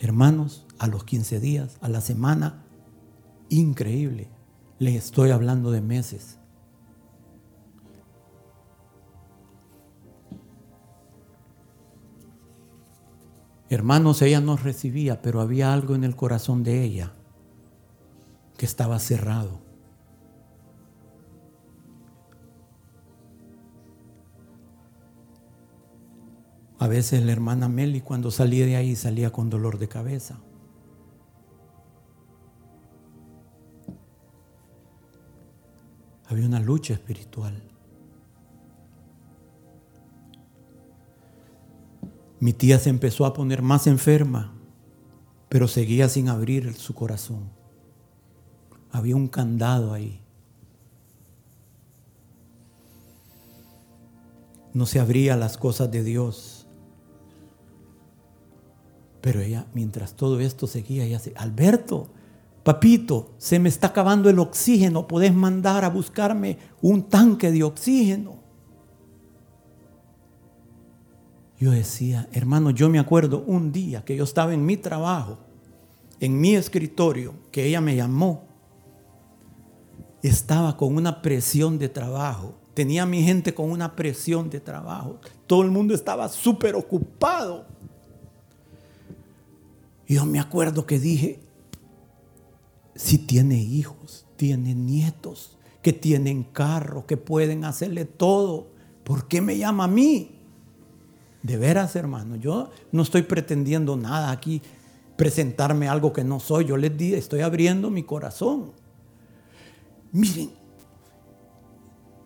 [0.00, 2.64] Hermanos, a los 15 días, a la semana,
[3.48, 4.28] increíble.
[4.78, 6.38] Les estoy hablando de meses.
[13.70, 17.12] Hermanos, ella nos recibía, pero había algo en el corazón de ella
[18.56, 19.60] que estaba cerrado.
[26.78, 30.38] A veces la hermana Meli cuando salía de ahí salía con dolor de cabeza.
[36.28, 37.62] Había una lucha espiritual.
[42.38, 44.52] Mi tía se empezó a poner más enferma,
[45.48, 47.50] pero seguía sin abrir su corazón.
[48.92, 50.20] Había un candado ahí.
[54.74, 56.66] No se abría las cosas de Dios.
[59.22, 62.08] Pero ella, mientras todo esto seguía, ella dice, Alberto,
[62.62, 68.38] papito, se me está acabando el oxígeno, podés mandar a buscarme un tanque de oxígeno.
[71.58, 75.38] Yo decía, hermano, yo me acuerdo un día que yo estaba en mi trabajo,
[76.20, 78.48] en mi escritorio, que ella me llamó
[80.22, 82.54] estaba con una presión de trabajo.
[82.74, 85.18] Tenía a mi gente con una presión de trabajo.
[85.46, 87.66] Todo el mundo estaba súper ocupado.
[90.06, 91.40] Yo me acuerdo que dije,
[92.98, 98.72] si tiene hijos, tiene nietos, que tienen carro, que pueden hacerle todo,
[99.04, 100.40] ¿por qué me llama a mí?
[101.44, 104.60] De veras, hermano, yo no estoy pretendiendo nada aquí,
[105.16, 106.64] presentarme algo que no soy.
[106.64, 108.72] Yo les di, estoy abriendo mi corazón.
[110.10, 110.50] Miren,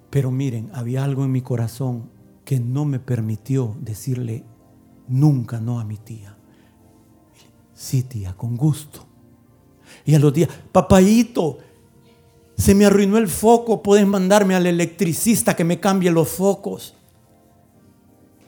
[0.08, 2.08] pero miren, había algo en mi corazón
[2.46, 4.46] que no me permitió decirle
[5.06, 6.38] nunca no a mi tía.
[7.74, 9.11] Sí, tía, con gusto.
[10.04, 11.58] Y a los días, papayito,
[12.56, 16.94] se me arruinó el foco, puedes mandarme al electricista que me cambie los focos.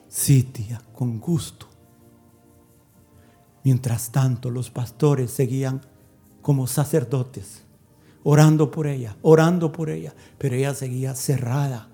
[0.07, 1.67] Sí, tía, con gusto.
[3.63, 5.81] Mientras tanto, los pastores seguían
[6.41, 7.65] como sacerdotes
[8.27, 11.87] orando por ella, orando por ella, pero ella seguía cerrada.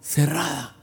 [0.00, 0.74] Cerrada.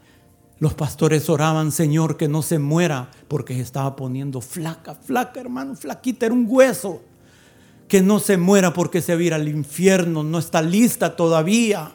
[0.60, 5.76] Los pastores oraban, Señor, que no se muera, porque se estaba poniendo flaca, flaca, hermano,
[5.76, 7.02] flaquita, era un hueso.
[7.88, 11.92] Que no se muera porque se va al infierno, no está lista todavía.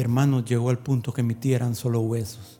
[0.00, 2.58] Hermanos, llegó al punto que mi eran solo huesos.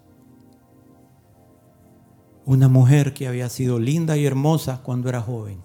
[2.45, 5.59] Una mujer que había sido linda y hermosa cuando era joven.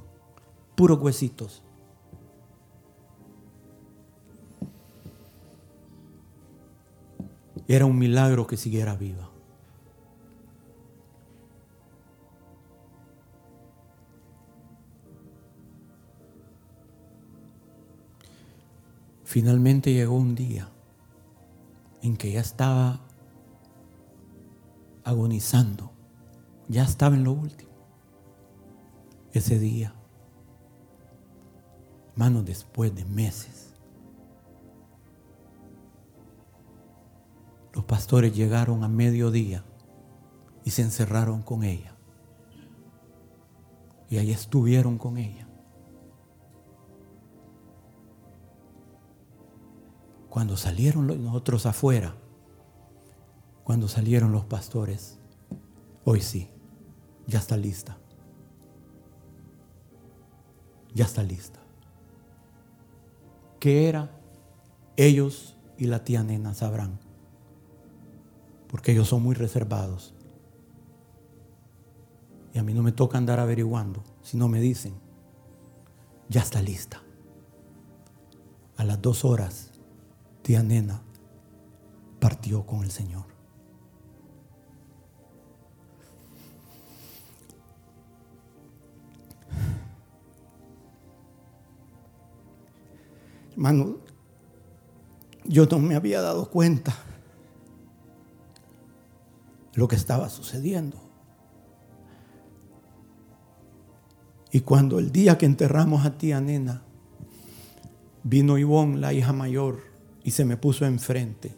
[0.75, 1.63] Puros huesitos.
[7.67, 9.29] Era un milagro que siguiera viva.
[19.25, 20.69] Finalmente llegó un día
[22.05, 23.01] en que ya estaba
[25.03, 25.91] agonizando,
[26.67, 27.71] ya estaba en lo último.
[29.33, 29.95] Ese día,
[32.11, 33.73] hermano, después de meses,
[37.73, 39.65] los pastores llegaron a mediodía
[40.63, 41.95] y se encerraron con ella.
[44.11, 45.44] Y ahí estuvieron con ella.
[50.35, 52.13] Cuando salieron nosotros afuera,
[53.63, 55.17] cuando salieron los pastores,
[56.03, 56.49] hoy sí,
[57.25, 57.97] ya está lista.
[60.93, 61.61] Ya está lista.
[63.61, 64.11] ¿Qué era?
[64.97, 66.99] Ellos y la tía nena sabrán,
[68.67, 70.15] porque ellos son muy reservados.
[72.53, 74.95] Y a mí no me toca andar averiguando, si no me dicen,
[76.27, 77.01] ya está lista.
[78.75, 79.71] A las dos horas
[80.45, 81.01] tía nena
[82.19, 83.25] partió con el Señor.
[93.53, 93.97] Hermano,
[95.45, 96.95] yo no me había dado cuenta
[99.73, 100.99] lo que estaba sucediendo.
[104.51, 106.83] Y cuando el día que enterramos a tía nena,
[108.21, 109.94] vino Ivonne, la hija mayor,
[110.25, 111.55] y se me puso enfrente.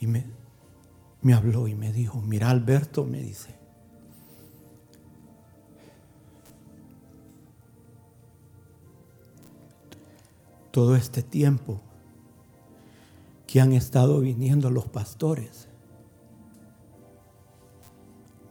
[0.00, 0.24] Y me,
[1.34, 3.54] habló y me dijo, mira Alberto, me dice,
[10.70, 11.82] todo este tiempo
[13.46, 15.68] que han estado viniendo los pastores,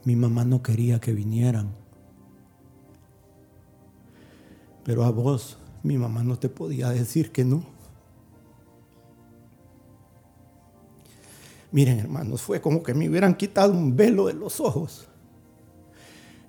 [0.05, 1.80] mi mamá no quería que vinieran
[4.91, 7.63] Pero a vos, mi mamá no te podía decir que no.
[11.71, 15.07] Miren, hermanos, fue como que me hubieran quitado un velo de los ojos.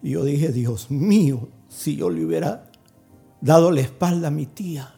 [0.03, 2.69] Y yo dije, Dios mío, si yo le hubiera
[3.41, 4.93] dado la espalda a mi tía.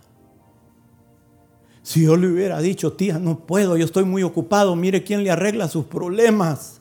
[1.82, 5.30] Si yo le hubiera dicho, tía, no puedo, yo estoy muy ocupado, mire quién le
[5.30, 6.80] arregla sus problemas.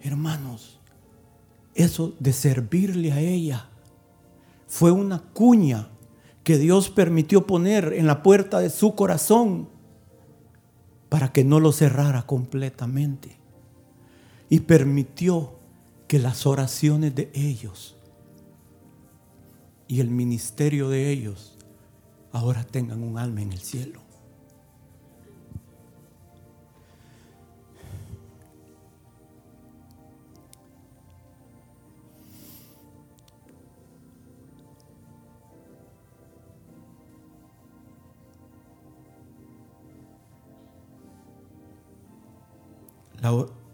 [0.00, 0.78] Hermanos,
[1.74, 3.68] eso de servirle a ella
[4.66, 5.88] fue una cuña
[6.44, 9.68] que Dios permitió poner en la puerta de su corazón
[11.08, 13.36] para que no lo cerrara completamente.
[14.48, 15.54] Y permitió
[16.08, 17.96] que las oraciones de ellos
[19.88, 21.58] y el ministerio de ellos
[22.32, 24.00] ahora tengan un alma en el cielo.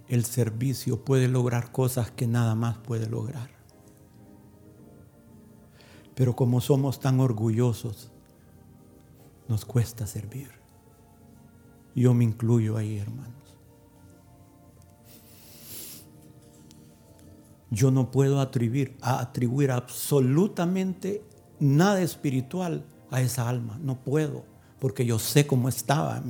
[0.08, 3.50] El servicio puede lograr cosas que nada más puede lograr.
[6.14, 8.10] Pero como somos tan orgullosos,
[9.46, 10.50] nos cuesta servir.
[11.94, 13.34] Yo me incluyo ahí, hermanos.
[17.70, 21.22] Yo no puedo atribuir, atribuir absolutamente
[21.60, 23.78] nada espiritual a esa alma.
[23.82, 24.44] No puedo,
[24.78, 26.22] porque yo sé cómo estaba,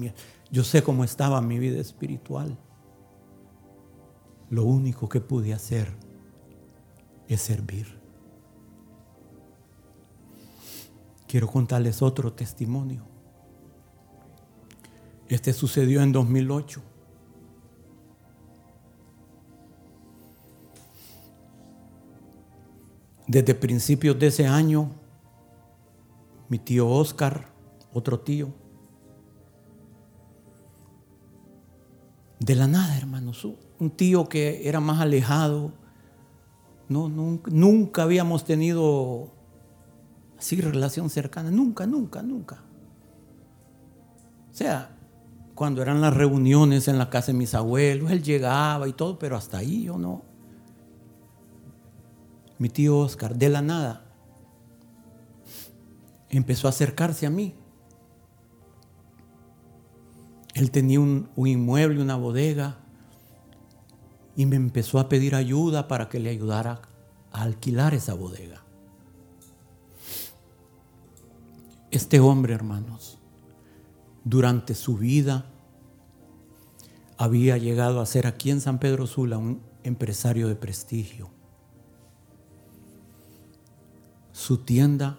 [0.50, 2.58] yo sé cómo estaba mi vida espiritual
[4.50, 5.92] lo único que pude hacer
[7.28, 7.98] es servir.
[11.26, 13.04] Quiero contarles otro testimonio.
[15.28, 16.82] Este sucedió en 2008.
[23.26, 24.90] Desde principios de ese año,
[26.48, 27.52] mi tío Oscar,
[27.92, 28.54] otro tío,
[32.40, 32.96] de la nada,
[33.78, 35.72] un tío que era más alejado.
[36.88, 39.34] No, nunca, habíamos tenido
[40.38, 42.62] así relación cercana, nunca, nunca, nunca.
[44.50, 44.96] O sea,
[45.54, 49.36] cuando eran las reuniones en la casa de mis abuelos, él llegaba y todo, pero
[49.36, 50.22] hasta ahí yo no.
[52.58, 54.04] Mi tío Oscar, de la nada,
[56.30, 57.54] empezó a acercarse a mí.
[60.54, 62.78] Él tenía un, un inmueble, una bodega,
[64.38, 66.80] y me empezó a pedir ayuda para que le ayudara
[67.32, 68.62] a alquilar esa bodega.
[71.90, 73.18] Este hombre, hermanos,
[74.22, 75.46] durante su vida
[77.16, 81.30] había llegado a ser aquí en San Pedro Sula un empresario de prestigio.
[84.30, 85.18] Su tienda,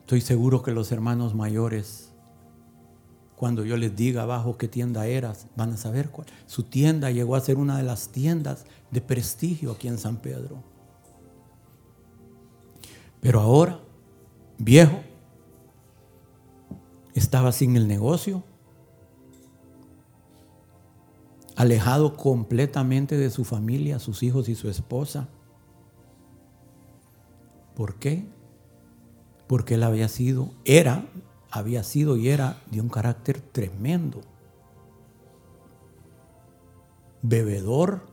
[0.00, 2.13] estoy seguro que los hermanos mayores,
[3.44, 6.26] cuando yo les diga abajo qué tienda eras, van a saber cuál.
[6.46, 10.62] Su tienda llegó a ser una de las tiendas de prestigio aquí en San Pedro.
[13.20, 13.80] Pero ahora,
[14.56, 14.98] viejo,
[17.12, 18.42] estaba sin el negocio,
[21.54, 25.28] alejado completamente de su familia, sus hijos y su esposa.
[27.76, 28.24] ¿Por qué?
[29.46, 31.04] Porque él había sido, era,
[31.58, 34.20] había sido y era de un carácter tremendo.
[37.22, 38.06] Bebedor.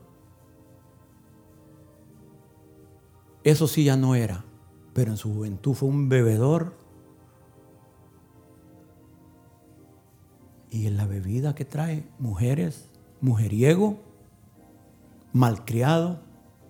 [3.44, 4.44] Eso sí ya no era
[4.92, 6.74] pero en su juventud fue un bebedor.
[10.70, 12.88] Y en la bebida que trae mujeres,
[13.20, 13.98] mujeriego,
[15.32, 16.20] malcriado,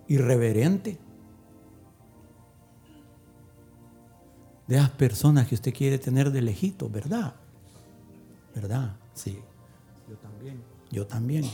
[0.07, 0.99] irreverente.
[4.81, 7.35] De personas que usted quiere tener de lejito, ¿verdad?
[8.55, 8.95] ¿Verdad?
[9.13, 9.39] Sí.
[10.09, 10.63] Yo también.
[10.91, 11.45] Yo también.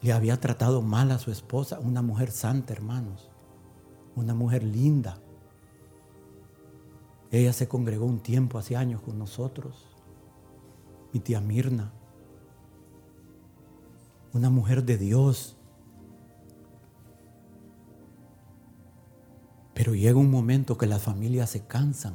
[0.00, 3.32] Le había tratado mal a su esposa, una mujer santa, hermanos
[4.16, 5.18] una mujer linda.
[7.30, 9.86] Ella se congregó un tiempo, hace años, con nosotros.
[11.12, 11.92] Mi tía Mirna.
[14.32, 15.56] Una mujer de Dios.
[19.82, 22.14] Pero llega un momento que las familias se cansan.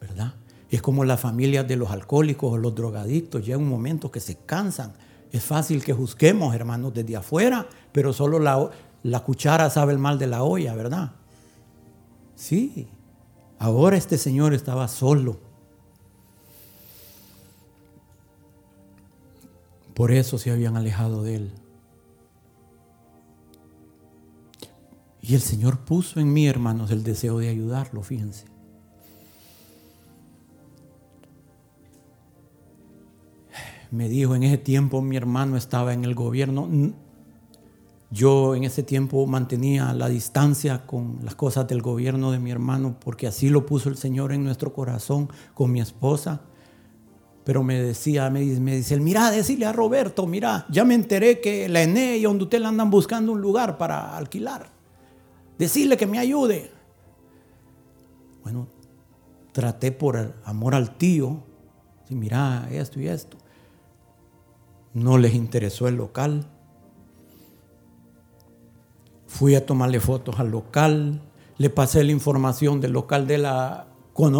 [0.00, 0.32] ¿Verdad?
[0.70, 3.44] Es como las familias de los alcohólicos o los drogadictos.
[3.44, 4.94] Llega un momento que se cansan.
[5.32, 8.70] Es fácil que juzguemos, hermanos, desde afuera, pero solo la,
[9.02, 11.12] la cuchara sabe el mal de la olla, ¿verdad?
[12.36, 12.88] Sí.
[13.58, 15.40] Ahora este señor estaba solo.
[19.92, 21.65] Por eso se habían alejado de él.
[25.28, 28.44] Y el Señor puso en mí, hermanos, el deseo de ayudarlo, fíjense.
[33.90, 36.68] Me dijo, en ese tiempo mi hermano estaba en el gobierno.
[38.10, 42.96] Yo en ese tiempo mantenía la distancia con las cosas del gobierno de mi hermano
[43.00, 46.42] porque así lo puso el Señor en nuestro corazón con mi esposa.
[47.42, 51.40] Pero me decía, me dice, me dice, mira, decirle a Roberto, mira, ya me enteré
[51.40, 54.75] que la ENE y Hondutel andan buscando un lugar para alquilar.
[55.58, 56.70] Decirle que me ayude.
[58.42, 58.68] Bueno,
[59.52, 61.42] traté por amor al tío,
[62.10, 63.38] mira, esto y esto.
[64.94, 66.48] No les interesó el local
[69.36, 71.20] Fui a tomarle fotos al local,
[71.58, 73.86] le pasé la información del local de la,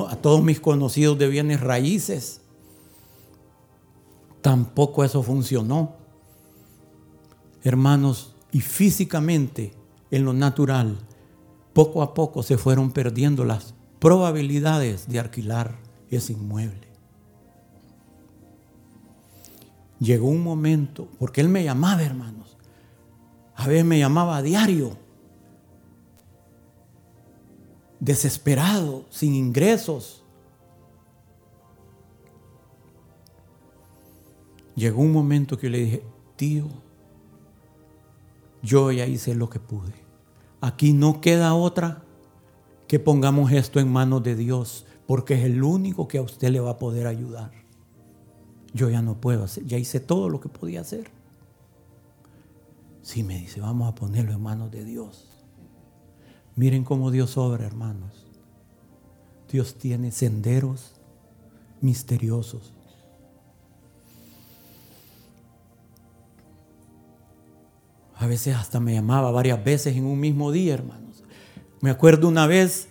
[0.09, 2.41] a todos mis conocidos de bienes raíces.
[4.41, 5.97] Tampoco eso funcionó.
[7.63, 9.75] Hermanos, y físicamente,
[10.11, 10.99] en lo natural,
[11.73, 15.77] poco a poco se fueron perdiendo las probabilidades de alquilar
[16.11, 16.87] ese inmueble.
[19.99, 22.57] Llegó un momento, porque él me llamaba, hermanos,
[23.55, 24.97] a veces me llamaba a diario,
[27.99, 30.23] desesperado, sin ingresos.
[34.75, 36.05] Llegó un momento que le dije,
[36.37, 36.67] tío,
[38.67, 39.95] yo ya hice lo que pude.
[40.61, 42.03] Aquí no queda otra
[42.89, 46.61] que pongamos esto en manos de Dios, porque es el único que a usted le
[46.61, 47.53] va a poder ayudar.
[48.75, 51.11] Yo ya no puedo hacer, ya hice todo lo que podía hacer.
[53.03, 55.29] Sí, me dice, vamos a ponerlo en manos de Dios.
[56.57, 58.27] Miren cómo Dios obra, hermanos.
[59.51, 60.95] Dios tiene senderos
[61.81, 62.76] misteriosos.
[68.19, 71.23] A veces hasta me llamaba varias veces en un mismo día, hermanos.
[71.81, 72.89] Me acuerdo una vez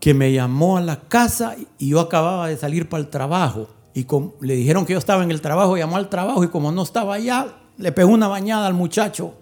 [0.00, 4.06] que me llamó a la casa y yo acababa de salir para el trabajo y
[4.40, 7.14] le dijeron que yo estaba en el trabajo, llamó al trabajo y como no estaba
[7.14, 9.34] allá, le pegó una bañada al muchacho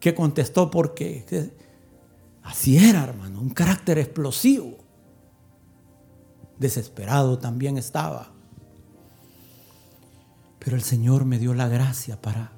[0.00, 1.52] que contestó porque
[2.42, 4.78] así era, hermano, un carácter explosivo.
[6.58, 8.32] Desesperado también estaba.
[10.68, 12.52] Pero el Señor me dio la gracia para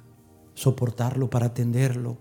[0.54, 2.18] soportarlo, para atenderlo.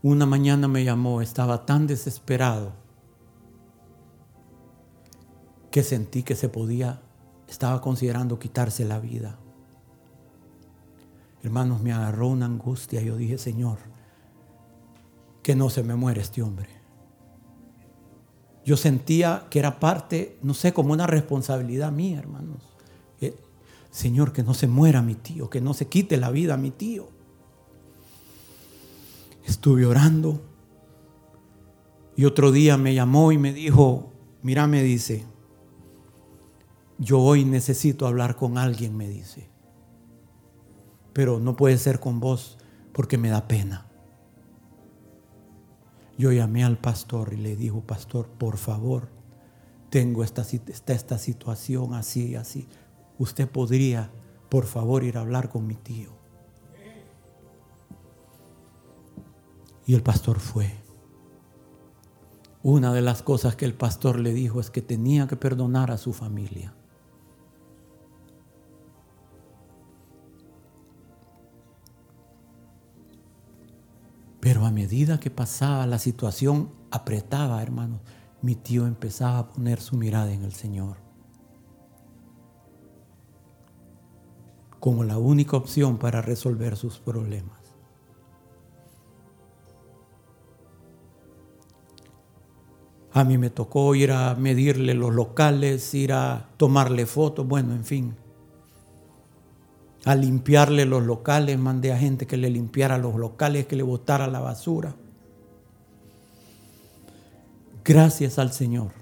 [0.00, 2.74] Una mañana me llamó, estaba tan desesperado
[5.72, 7.02] que sentí que se podía,
[7.48, 9.40] estaba considerando quitarse la vida.
[11.42, 13.02] Hermanos, me agarró una angustia.
[13.02, 13.78] Yo dije, Señor,
[15.42, 16.81] que no se me muere este hombre.
[18.64, 22.72] Yo sentía que era parte, no sé, como una responsabilidad mía, hermanos.
[23.92, 26.70] Señor, que no se muera mi tío, que no se quite la vida a mi
[26.70, 27.10] tío.
[29.44, 30.40] Estuve orando
[32.16, 34.10] y otro día me llamó y me dijo,
[34.40, 35.26] mira, me dice,
[36.98, 39.50] yo hoy necesito hablar con alguien, me dice,
[41.12, 42.56] pero no puede ser con vos
[42.94, 43.91] porque me da pena.
[46.22, 49.08] Yo llamé al pastor y le dijo, pastor, por favor,
[49.90, 52.68] tengo esta, esta, esta situación así, así.
[53.18, 54.08] Usted podría,
[54.48, 56.10] por favor, ir a hablar con mi tío.
[59.84, 60.70] Y el pastor fue.
[62.62, 65.98] Una de las cosas que el pastor le dijo es que tenía que perdonar a
[65.98, 66.72] su familia.
[74.42, 78.00] Pero a medida que pasaba la situación apretaba, hermanos,
[78.40, 80.96] mi tío empezaba a poner su mirada en el Señor.
[84.80, 87.56] Como la única opción para resolver sus problemas.
[93.12, 97.84] A mí me tocó ir a medirle los locales, ir a tomarle fotos, bueno, en
[97.84, 98.16] fin
[100.04, 104.26] a limpiarle los locales, mandé a gente que le limpiara los locales, que le botara
[104.26, 104.94] la basura.
[107.84, 108.92] Gracias al Señor.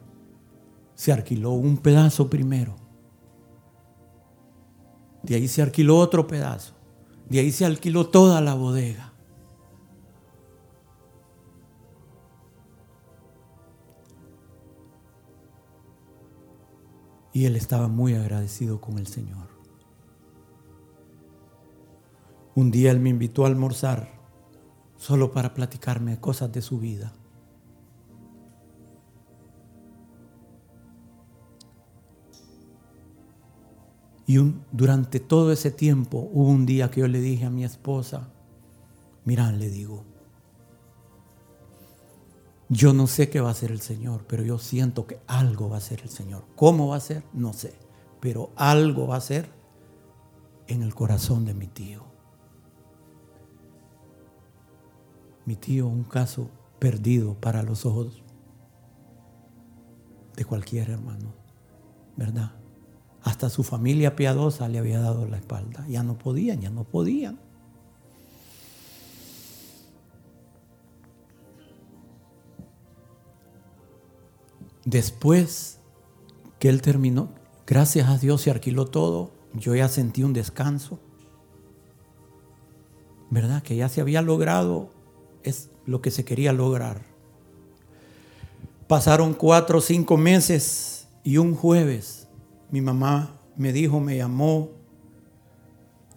[0.95, 2.77] Se alquiló un pedazo primero.
[5.23, 6.75] De ahí se alquiló otro pedazo.
[7.29, 9.13] De ahí se alquiló toda la bodega.
[17.33, 19.50] Y él estaba muy agradecido con el Señor.
[22.61, 24.11] Un día él me invitó a almorzar
[24.99, 27.11] solo para platicarme cosas de su vida.
[34.27, 34.37] Y
[34.73, 38.29] durante todo ese tiempo hubo un día que yo le dije a mi esposa,
[39.25, 40.05] mira, le digo,
[42.69, 45.77] yo no sé qué va a hacer el Señor, pero yo siento que algo va
[45.77, 46.45] a hacer el Señor.
[46.57, 47.25] ¿Cómo va a ser?
[47.33, 47.73] No sé,
[48.21, 49.49] pero algo va a ser
[50.67, 52.10] en el corazón de mi tío.
[55.51, 56.49] Mi tío un caso
[56.79, 58.23] perdido para los ojos
[60.37, 61.35] de cualquier hermano,
[62.17, 62.53] ¿verdad?
[63.25, 65.85] Hasta su familia piadosa le había dado la espalda.
[65.89, 67.41] Ya no podían, ya no podían.
[74.85, 75.81] Después
[76.61, 77.31] que él terminó,
[77.67, 81.01] gracias a Dios se alquiló todo, yo ya sentí un descanso.
[83.31, 83.65] ¿Verdad?
[83.65, 85.00] Que ya se había logrado
[85.91, 87.03] lo que se quería lograr.
[88.87, 92.29] Pasaron cuatro o cinco meses y un jueves
[92.71, 94.71] mi mamá me dijo, me llamó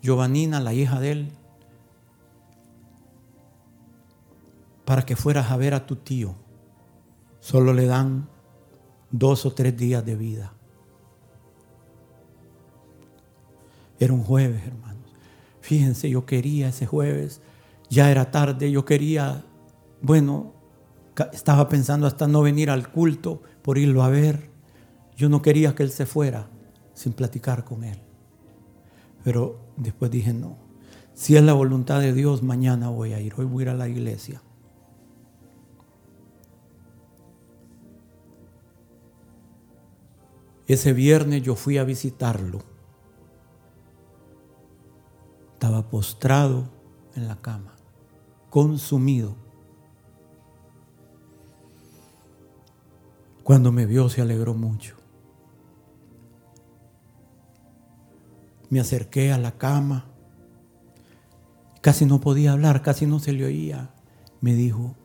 [0.03, 1.31] Giovanina, la hija de él,
[4.85, 6.35] para que fueras a ver a tu tío.
[7.39, 8.29] Solo le dan
[9.09, 10.53] dos o tres días de vida.
[13.99, 15.09] Era un jueves, hermanos.
[15.61, 17.41] Fíjense, yo quería ese jueves
[17.93, 19.43] ya era tarde, yo quería,
[20.03, 20.53] bueno,
[21.31, 24.51] estaba pensando hasta no venir al culto por irlo a ver.
[25.15, 26.49] Yo no quería que él se fuera
[26.93, 27.97] sin platicar con él.
[29.23, 30.57] Pero después dije, no,
[31.13, 33.73] si es la voluntad de Dios, mañana voy a ir, hoy voy a ir a
[33.75, 34.41] la iglesia.
[40.67, 42.59] Ese viernes yo fui a visitarlo.
[45.53, 46.69] Estaba postrado
[47.15, 47.73] en la cama
[48.49, 49.42] consumido.
[53.43, 54.95] Cuando me vio se alegró mucho.
[58.69, 60.05] Me acerqué a la cama.
[61.81, 63.93] Casi no podía hablar, casi no se le oía.
[64.39, 64.95] Me dijo,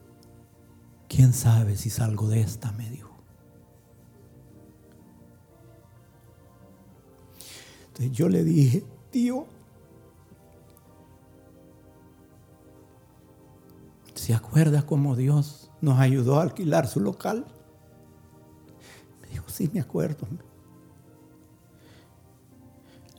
[1.08, 2.72] ¿quién sabe si salgo de esta?
[2.72, 3.10] Me dijo.
[7.88, 9.46] Entonces yo le dije, tío,
[14.28, 17.46] ¿Se acuerda cómo Dios nos ayudó a alquilar su local?
[19.58, 20.28] Sí, me acuerdo.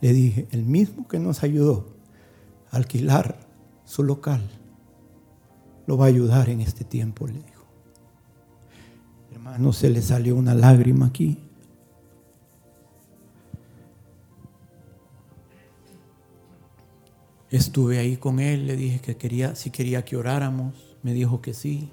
[0.00, 1.84] Le dije, el mismo que nos ayudó
[2.70, 3.46] a alquilar
[3.84, 4.40] su local,
[5.86, 7.66] lo va a ayudar en este tiempo, le dijo.
[9.32, 11.36] Hermano, se le salió una lágrima aquí.
[17.50, 21.52] Estuve ahí con él, le dije que quería, si quería que oráramos, me dijo que
[21.52, 21.90] sí.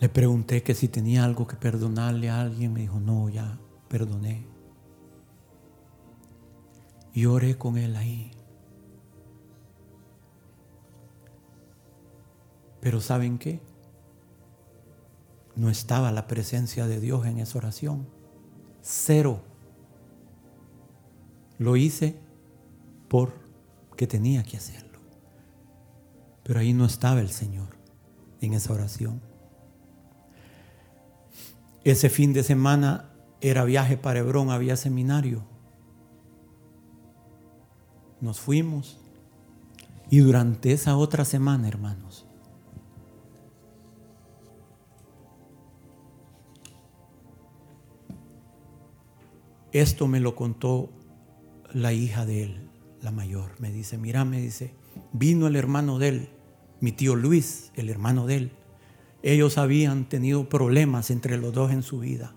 [0.00, 4.46] Le pregunté que si tenía algo que perdonarle a alguien, me dijo, no, ya perdoné.
[7.12, 8.30] Y oré con él ahí.
[12.80, 13.60] Pero ¿saben qué?
[15.56, 18.06] No estaba la presencia de Dios en esa oración.
[18.80, 19.42] Cero.
[21.58, 22.20] Lo hice
[23.08, 25.00] porque tenía que hacerlo.
[26.44, 27.76] Pero ahí no estaba el Señor
[28.40, 29.27] en esa oración.
[31.88, 33.08] Ese fin de semana
[33.40, 35.42] era viaje para Hebrón, había seminario.
[38.20, 39.00] Nos fuimos
[40.10, 42.26] y durante esa otra semana, hermanos,
[49.72, 50.90] esto me lo contó
[51.72, 52.70] la hija de él,
[53.00, 53.58] la mayor.
[53.60, 54.74] Me dice, mira, me dice,
[55.14, 56.28] vino el hermano de él,
[56.80, 58.57] mi tío Luis, el hermano de él.
[59.22, 62.34] Ellos habían tenido problemas entre los dos en su vida.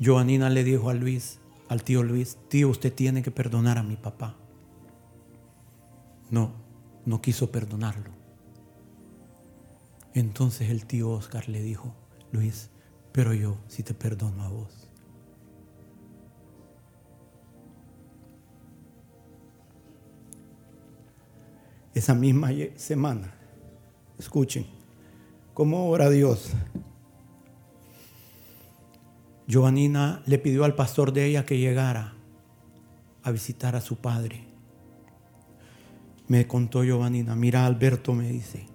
[0.00, 3.96] Joanina le dijo a Luis, al tío Luis, tío, usted tiene que perdonar a mi
[3.96, 4.36] papá.
[6.30, 6.52] No,
[7.04, 8.10] no quiso perdonarlo.
[10.14, 11.94] Entonces el tío Oscar le dijo,
[12.32, 12.70] Luis,
[13.12, 14.88] pero yo sí te perdono a vos.
[21.94, 23.34] Esa misma semana,
[24.18, 24.66] escuchen,
[25.52, 26.52] ¿cómo ora Dios?
[29.50, 32.14] Joanina le pidió al pastor de ella que llegara
[33.22, 34.46] a visitar a su padre.
[36.28, 38.66] Me contó Giovanina, mira Alberto me dice,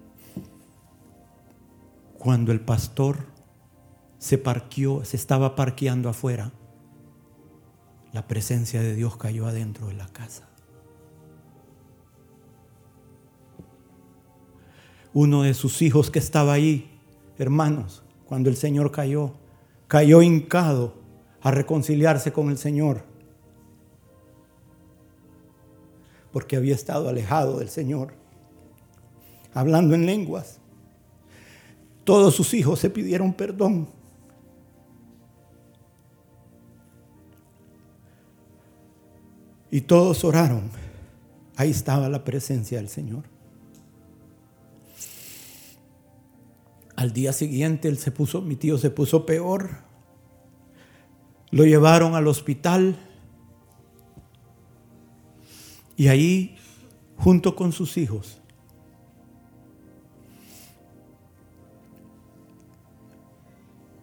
[2.18, 3.26] cuando el pastor
[4.18, 6.52] se parqueó, se estaba parqueando afuera,
[8.12, 10.49] la presencia de Dios cayó adentro de la casa.
[15.12, 16.90] Uno de sus hijos que estaba ahí,
[17.38, 19.32] hermanos, cuando el Señor cayó,
[19.88, 20.94] cayó hincado
[21.42, 23.02] a reconciliarse con el Señor.
[26.32, 28.14] Porque había estado alejado del Señor,
[29.52, 30.60] hablando en lenguas.
[32.04, 33.88] Todos sus hijos se pidieron perdón.
[39.70, 40.70] Y todos oraron.
[41.56, 43.29] Ahí estaba la presencia del Señor.
[47.00, 49.70] Al día siguiente él se puso, mi tío se puso peor.
[51.50, 52.94] Lo llevaron al hospital.
[55.96, 56.58] Y ahí,
[57.16, 58.42] junto con sus hijos,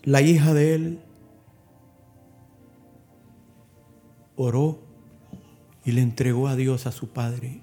[0.01, 0.99] la hija de él
[4.35, 4.79] oró
[5.85, 7.61] y le entregó a Dios a su padre.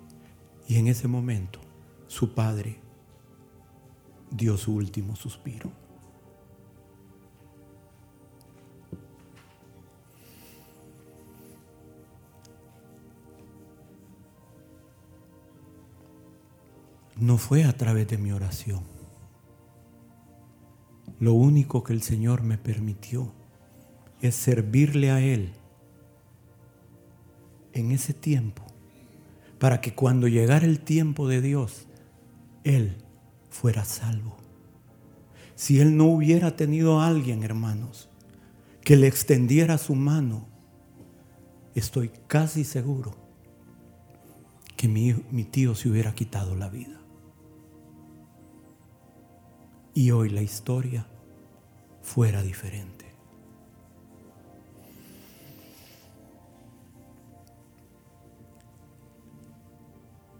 [0.68, 1.58] Y en ese momento
[2.06, 2.83] su padre
[4.36, 5.70] dio su último suspiro.
[17.16, 18.82] No fue a través de mi oración.
[21.20, 23.32] Lo único que el Señor me permitió
[24.20, 25.52] es servirle a Él
[27.72, 28.64] en ese tiempo,
[29.60, 31.86] para que cuando llegara el tiempo de Dios,
[32.64, 33.04] Él
[33.54, 34.36] fuera salvo.
[35.54, 38.10] Si él no hubiera tenido a alguien, hermanos,
[38.82, 40.48] que le extendiera su mano,
[41.76, 43.14] estoy casi seguro
[44.76, 47.00] que mi, mi, tío se hubiera quitado la vida.
[49.94, 51.06] Y hoy la historia
[52.02, 53.04] fuera diferente.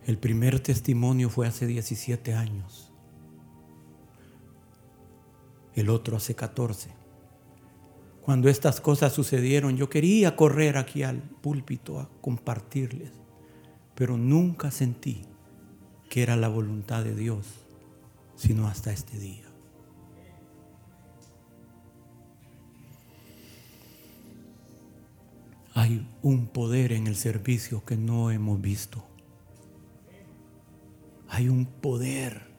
[0.05, 2.91] El primer testimonio fue hace 17 años
[5.75, 6.91] el otro hace 14.
[8.23, 13.13] Cuando estas cosas sucedieron, yo quería correr aquí al púlpito a compartirles,
[13.95, 15.27] pero nunca sentí
[16.09, 17.47] que era la voluntad de Dios,
[18.37, 19.45] sino hasta este día.
[25.75, 29.05] Hay un poder en el servicio que no hemos visto.
[31.29, 32.54] Hay un poder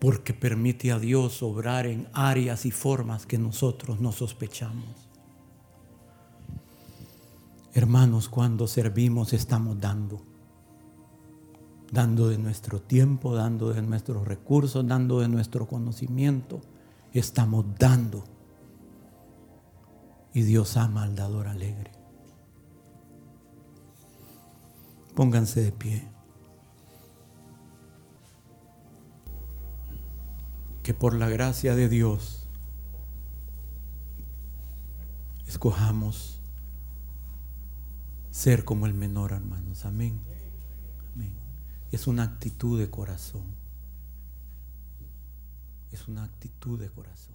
[0.00, 5.10] porque permite a Dios obrar en áreas y formas que nosotros no sospechamos.
[7.74, 10.22] Hermanos, cuando servimos estamos dando.
[11.92, 16.62] Dando de nuestro tiempo, dando de nuestros recursos, dando de nuestro conocimiento.
[17.12, 18.24] Estamos dando.
[20.32, 21.92] Y Dios ama al dador alegre.
[25.14, 26.08] Pónganse de pie.
[30.90, 32.48] Que por la gracia de Dios
[35.46, 36.40] escojamos
[38.32, 39.84] ser como el menor, hermanos.
[39.84, 40.18] Amén.
[41.14, 41.32] Amén.
[41.92, 43.44] Es una actitud de corazón.
[45.92, 47.29] Es una actitud de corazón.